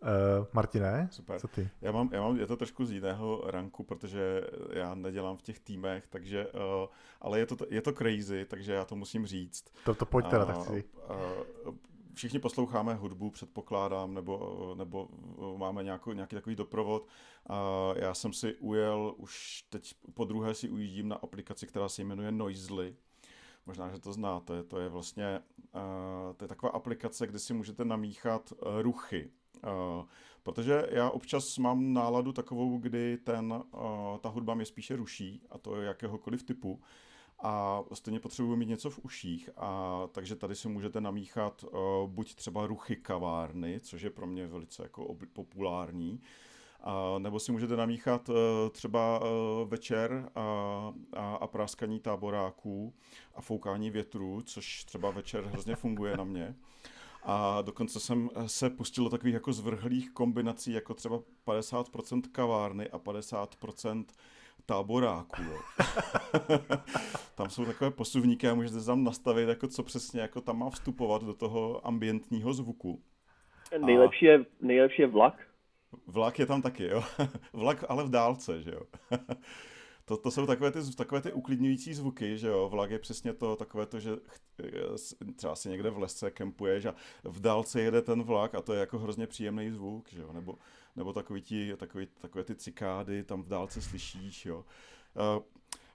[0.03, 1.39] Uh, Martine, Super.
[1.39, 1.69] co ty?
[1.81, 4.41] Já mám, já mám, je to trošku z jiného ranku, protože
[4.73, 6.88] já nedělám v těch týmech, takže, uh,
[7.21, 9.65] ale je to, je to crazy, takže já to musím říct.
[9.86, 10.84] To, to pojď teda, uh, tak si.
[11.09, 11.73] Uh,
[12.14, 15.07] všichni posloucháme hudbu, předpokládám, nebo, nebo
[15.57, 17.07] máme nějakou, nějaký takový doprovod.
[17.49, 17.55] Uh,
[17.95, 22.32] já jsem si ujel, už teď po druhé si ujíždím na aplikaci, která se jmenuje
[22.32, 22.95] Noisely.
[23.66, 24.64] Možná, že to znáte.
[24.64, 25.39] To je vlastně
[25.76, 29.32] uh, to je taková aplikace, kde si můžete namíchat uh, ruchy
[29.64, 30.05] Uh,
[30.43, 35.57] protože já občas mám náladu takovou, kdy ten, uh, ta hudba mě spíše ruší, a
[35.57, 36.82] to je jakéhokoliv typu,
[37.44, 42.36] a stejně potřebuji mít něco v uších, a takže tady si můžete namíchat uh, buď
[42.36, 46.22] třeba ruchy kavárny, což je pro mě velice jako populární,
[46.82, 48.36] a, nebo si můžete namíchat uh,
[48.72, 50.41] třeba uh, večer a,
[51.14, 52.94] a, a práskaní táboráků
[53.36, 56.56] a foukání větru, což třeba večer hrozně funguje na mě.
[57.24, 63.00] A dokonce jsem se pustil do takových jako zvrhlých kombinací, jako třeba 50% kavárny a
[63.00, 64.06] 50%
[64.66, 65.41] táboráků.
[65.41, 65.59] Jo.
[67.36, 71.24] tam jsou takové posuvníky a můžete tam nastavit, jako co přesně jako tam má vstupovat
[71.24, 73.01] do toho ambientního zvuku.
[73.86, 74.32] Nejlepší, a...
[74.32, 75.47] je, nejlepší je vlak.
[76.07, 77.03] Vlak je tam taky, jo.
[77.53, 78.82] Vlak ale v dálce, že jo.
[80.06, 83.56] To, to jsou takové ty, takové ty uklidňující zvuky, že jo, vlak je přesně to,
[83.56, 84.12] takové to, že
[85.36, 88.80] třeba si někde v lesce kempuješ a v dálce jede ten vlak a to je
[88.80, 90.56] jako hrozně příjemný zvuk, že jo, nebo,
[90.95, 94.66] nebo takový ti, takový, takové ty cikády tam v dálce slyšíš, jo.
[95.38, 95.43] Uh,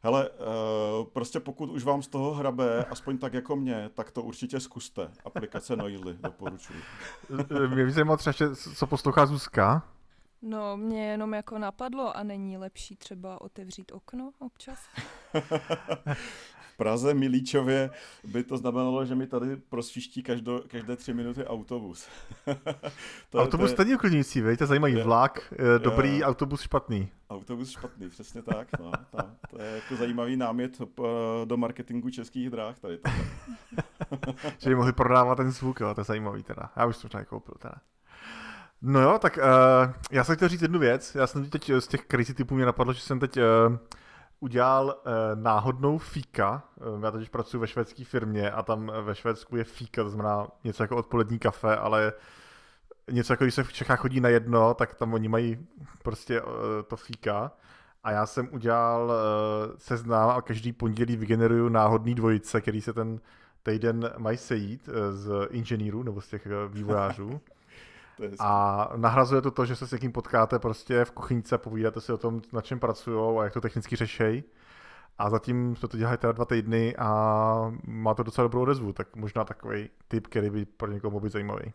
[0.03, 4.23] Hele, uh, prostě pokud už vám z toho hrabe, aspoň tak jako mě, tak to
[4.23, 5.11] určitě zkuste.
[5.25, 6.79] Aplikace Noily, doporučuji.
[7.75, 9.83] Mě by zajímalo třeba, co poslouchá Zuzka.
[10.43, 14.79] No, mě jenom jako napadlo a není lepší třeba otevřít okno občas?
[16.61, 17.91] v Praze, Milíčově
[18.25, 22.09] by to znamenalo, že mi tady prosviští každo, každé tři minuty autobus.
[23.31, 23.95] to, autobus to je...
[23.95, 24.59] uklidňující, veď?
[24.59, 27.09] To zajímavý je, vlak, je, dobrý, je, autobus špatný.
[27.31, 28.69] Autobus špatný, přesně tak.
[28.81, 28.91] No.
[29.11, 29.19] To,
[29.51, 31.03] to je jako zajímavý námět eh,
[31.45, 32.99] do marketingu českých dráh tady.
[34.59, 36.73] že by mohli prodávat ten zvuk, jo, to je zajímavý teda.
[36.77, 37.75] Já už to možná koupil teda.
[38.83, 41.15] No jo, tak uh, já jsem chtěl říct jednu věc.
[41.15, 43.77] Já jsem teď z těch crazy typů mě napadlo, že jsem teď uh,
[44.41, 46.63] udělal uh, náhodnou fíka.
[46.97, 50.49] Uh, já teď pracuji ve švédské firmě a tam ve Švédsku je fíka, to znamená
[50.65, 52.13] něco jako odpolední kafe, ale
[53.11, 55.67] něco jako když se v Čechách chodí na jedno, tak tam oni mají
[56.03, 56.51] prostě uh,
[56.87, 57.53] to fíka.
[58.05, 63.21] A já jsem udělal uh, seznam a každý pondělí vygeneruju náhodný dvojice, který se ten
[63.63, 67.41] týden mají sejít uh, z inženýrů nebo z těch vývojářů.
[68.39, 72.19] A nahrazuje to to, že se s někým potkáte prostě v kuchyňce, povídáte si o
[72.19, 74.45] tom, na čem pracují a jak to technicky řešejí.
[75.19, 79.17] A zatím jsme to dělali teda dva týdny a má to docela dobrou odezvu, tak
[79.17, 81.73] možná takový typ, který by pro někoho mohl být zajímavý.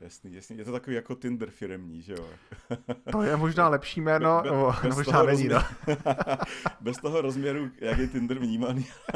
[0.00, 0.58] Jasný, jasný.
[0.58, 2.26] Je to takový jako Tinder firemní, že jo?
[3.12, 5.54] To je možná lepší jméno, be, be, no, bez možná není, rozměru,
[5.88, 6.36] no.
[6.80, 8.86] bez toho rozměru, jak je Tinder vnímaný.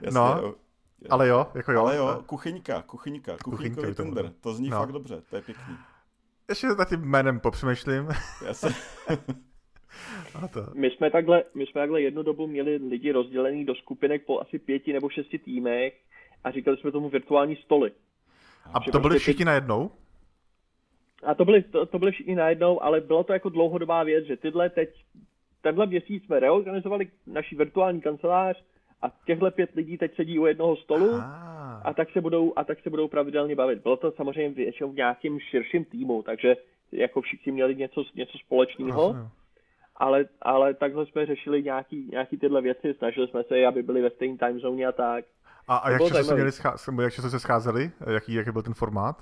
[0.00, 0.54] Jasně, no, jo.
[1.10, 1.80] Ale jo, jako jo.
[1.80, 4.32] Ale jo, kuchyňka, kuchyňka, kuchyňkový to Tinder.
[4.40, 4.78] To zní no.
[4.78, 5.76] fakt dobře, to je pěkný.
[6.48, 8.08] Ještě nad tím jménem popřemýšlím.
[8.52, 8.68] se...
[10.52, 10.66] to.
[10.74, 14.58] My jsme, takhle, my jsme takhle jednu dobu měli lidi rozdělený do skupinek po asi
[14.58, 15.94] pěti nebo šesti týmech
[16.44, 17.92] a říkali jsme tomu virtuální stoly.
[18.74, 19.46] A to byli prostě všichni teď...
[19.46, 19.90] najednou?
[21.22, 24.36] A to byli, to, to byli všichni najednou, ale bylo to jako dlouhodobá věc, že
[24.36, 25.04] tyhle teď,
[25.60, 28.64] tenhle měsíc jsme reorganizovali naší virtuální kancelář,
[29.02, 31.10] a těchto pět lidí teď sedí u jednoho stolu
[31.84, 33.82] a tak se budou, a tak se budou pravidelně bavit.
[33.82, 36.56] Bylo to samozřejmě většinou v nějakým širším týmu, takže
[36.92, 39.16] jako všichni měli něco, něco společného.
[39.96, 44.10] Ale, ale takhle jsme řešili nějaký, nějaký tyhle věci, snažili jsme se, aby byli ve
[44.10, 45.24] stejné time zóně a tak.
[45.68, 47.90] A, a jak, často se měli schá- jak často se scházeli?
[48.14, 49.16] Jaký, jaký byl ten formát?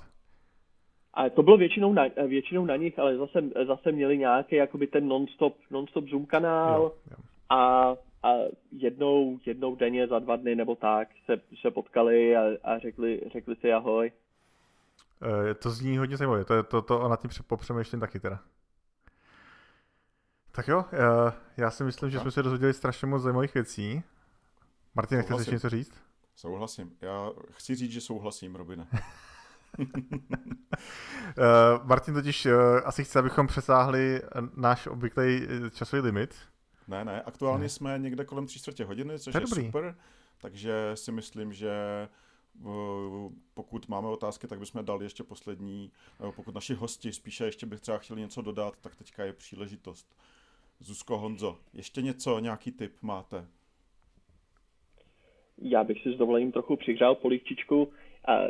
[1.13, 5.07] A to bylo většinou na, většinou na nich, ale zase, zase měli nějaký jakoby ten
[5.07, 7.17] non-stop, non-stop Zoom kanál jo, jo.
[7.49, 7.91] a
[8.25, 8.33] a
[8.71, 13.55] jednou, jednou denně za dva dny nebo tak se, se potkali a, a řekli, řekli
[13.55, 14.11] si ahoj.
[15.49, 18.39] E, to zní hodně zajímavé, to, to, to nad tím popřemýšlím taky teda.
[20.51, 24.03] Tak jo, e, já si myslím, že jsme se dozvěděli strašně moc zajímavých věcí.
[24.95, 26.03] Martin, nechceš ještě něco říct?
[26.35, 26.91] Souhlasím.
[27.01, 28.87] Já chci říct, že souhlasím, Robine.
[29.79, 29.85] uh,
[31.83, 32.47] Martin totiž
[32.85, 34.21] asi chce, abychom přesáhli
[34.55, 36.35] náš obvyklý časový limit.
[36.87, 37.69] Ne, ne, aktuálně ne.
[37.69, 39.95] jsme někde kolem tři čtvrtě hodiny, což je, je super,
[40.37, 41.71] takže si myslím, že
[42.59, 42.69] eh,
[43.53, 45.91] pokud máme otázky, tak bychom dali ještě poslední,
[46.35, 50.15] pokud naši hosti spíše ještě bych třeba chtěli něco dodat, tak teďka je příležitost.
[50.79, 53.47] Zuzko, Honzo, ještě něco, nějaký tip máte?
[55.61, 57.91] Já bych si s dovolením trochu přihřál polívčičku.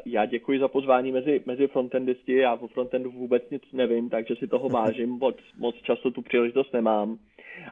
[0.06, 2.36] Já děkuji za pozvání mezi, mezi frontendisty.
[2.36, 5.10] Já o frontendu vůbec nic nevím, takže si toho vážím.
[5.22, 7.20] Moc, moc často tu příležitost nemám.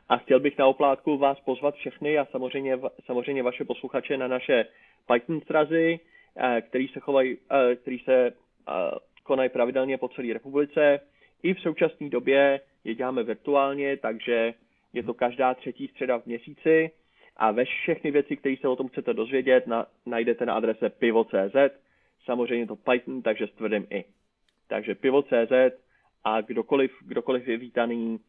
[0.09, 4.65] A chtěl bych na oplátku vás pozvat všechny a samozřejmě, samozřejmě vaše posluchače na naše
[5.13, 5.99] Python strazy,
[6.37, 8.71] eh, který se, chovají, eh, který se eh,
[9.23, 10.99] konají pravidelně po celé republice.
[11.43, 14.53] I v současné době je děláme virtuálně, takže
[14.93, 16.91] je to každá třetí středa v měsíci
[17.37, 21.55] a ve všechny věci, které se o tom chcete dozvědět, na, najdete na adrese pivo.cz,
[22.25, 24.03] samozřejmě to Python, takže s tvrdým i.
[24.67, 25.51] Takže pivo.cz
[26.23, 28.19] a kdokoliv, kdokoliv je vítaný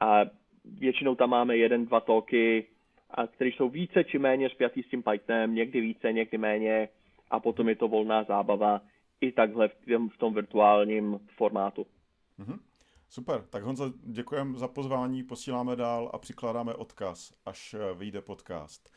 [0.00, 0.24] a
[0.64, 2.66] většinou tam máme jeden, dva toky,
[3.10, 6.88] a které jsou více či méně spjatý s tím Pythonem, někdy více, někdy méně
[7.30, 8.80] a potom je to volná zábava
[9.20, 11.86] i takhle v tom, v tom virtuálním formátu.
[12.38, 12.58] Mm-hmm.
[13.08, 18.92] Super, tak Honzo, děkujeme za pozvání, posíláme dál a přikládáme odkaz, až eh, vyjde podcast.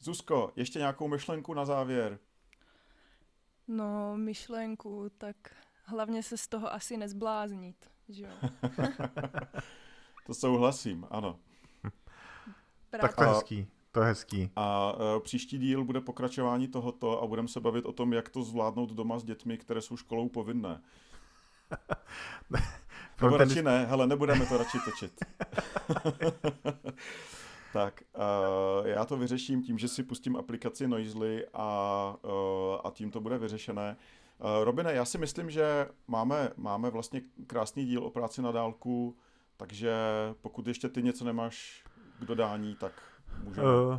[0.00, 2.18] Zuzko, ještě nějakou myšlenku na závěr?
[3.68, 5.36] No, myšlenku, tak
[5.84, 8.30] hlavně se z toho asi nezbláznit, že jo?
[10.28, 11.38] To souhlasím, ano.
[12.90, 13.66] Tak to je hezký.
[13.92, 14.50] To je hezký.
[14.56, 18.42] A uh, příští díl bude pokračování tohoto a budeme se bavit o tom, jak to
[18.42, 20.82] zvládnout doma s dětmi, které jsou školou povinné.
[23.22, 25.12] Nebo radši ne, hele, nebudeme to radši točit.
[27.72, 32.30] tak, uh, já to vyřeším tím, že si pustím aplikaci Noisely a, uh,
[32.84, 33.96] a tím to bude vyřešené.
[34.38, 39.16] Uh, Robine, já si myslím, že máme, máme vlastně krásný díl o práci na dálku,
[39.58, 39.92] takže
[40.40, 41.84] pokud ještě ty něco nemáš
[42.20, 42.92] k dodání, tak
[43.44, 43.66] můžeme.
[43.68, 43.98] Uh,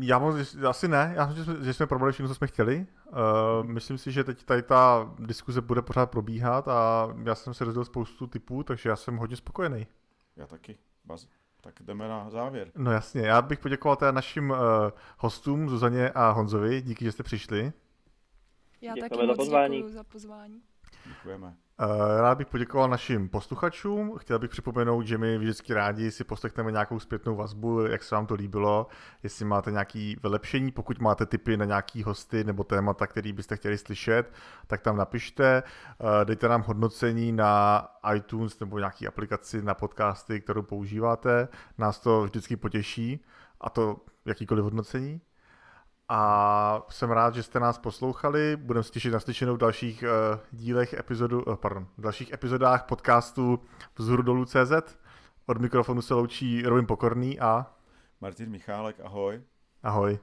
[0.00, 2.86] já moc, asi ne, já myslím, že jsme, že jsme probrali všechno, co jsme chtěli.
[3.06, 7.64] Uh, myslím si, že teď tady ta diskuze bude pořád probíhat a já jsem se
[7.64, 9.86] rozdělil spoustu typů, takže já jsem hodně spokojený.
[10.36, 11.26] Já taky, Baz.
[11.60, 12.72] Tak jdeme na závěr.
[12.76, 14.56] No jasně, já bych poděkoval teda našim uh,
[15.18, 17.72] hostům, Zuzaně a Honzovi, díky, že jste přišli.
[18.80, 20.62] Já Děkujeme taky moc děkuji za pozvání.
[21.08, 21.54] Děkujeme.
[21.80, 24.18] Eh, rád bych poděkoval našim posluchačům.
[24.18, 28.26] Chtěl bych připomenout, že my vždycky rádi si poslechneme nějakou zpětnou vazbu, jak se vám
[28.26, 28.86] to líbilo,
[29.22, 33.78] jestli máte nějaké vylepšení, pokud máte tipy na nějaký hosty nebo témata, který byste chtěli
[33.78, 34.32] slyšet,
[34.66, 37.84] tak tam napište, eh, dejte nám hodnocení na
[38.14, 41.48] iTunes nebo nějaký aplikaci na podcasty, kterou používáte.
[41.78, 43.24] Nás to vždycky potěší,
[43.60, 45.20] a to jakýkoliv hodnocení.
[46.08, 48.56] A jsem rád, že jste nás poslouchali.
[48.56, 52.84] Budeme se těšit na slyšenou v dalších uh, dílech epizodu, uh, pardon, v dalších epizodách
[52.84, 53.60] podcastu
[53.98, 54.72] Vzhůru dolů CZ.
[55.46, 57.66] Od mikrofonu se loučí Robin Pokorný a
[58.20, 59.42] Martin Michálek, ahoj.
[59.82, 60.18] Ahoj.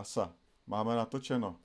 [0.00, 0.32] Krása.
[0.64, 1.60] Máme natočeno.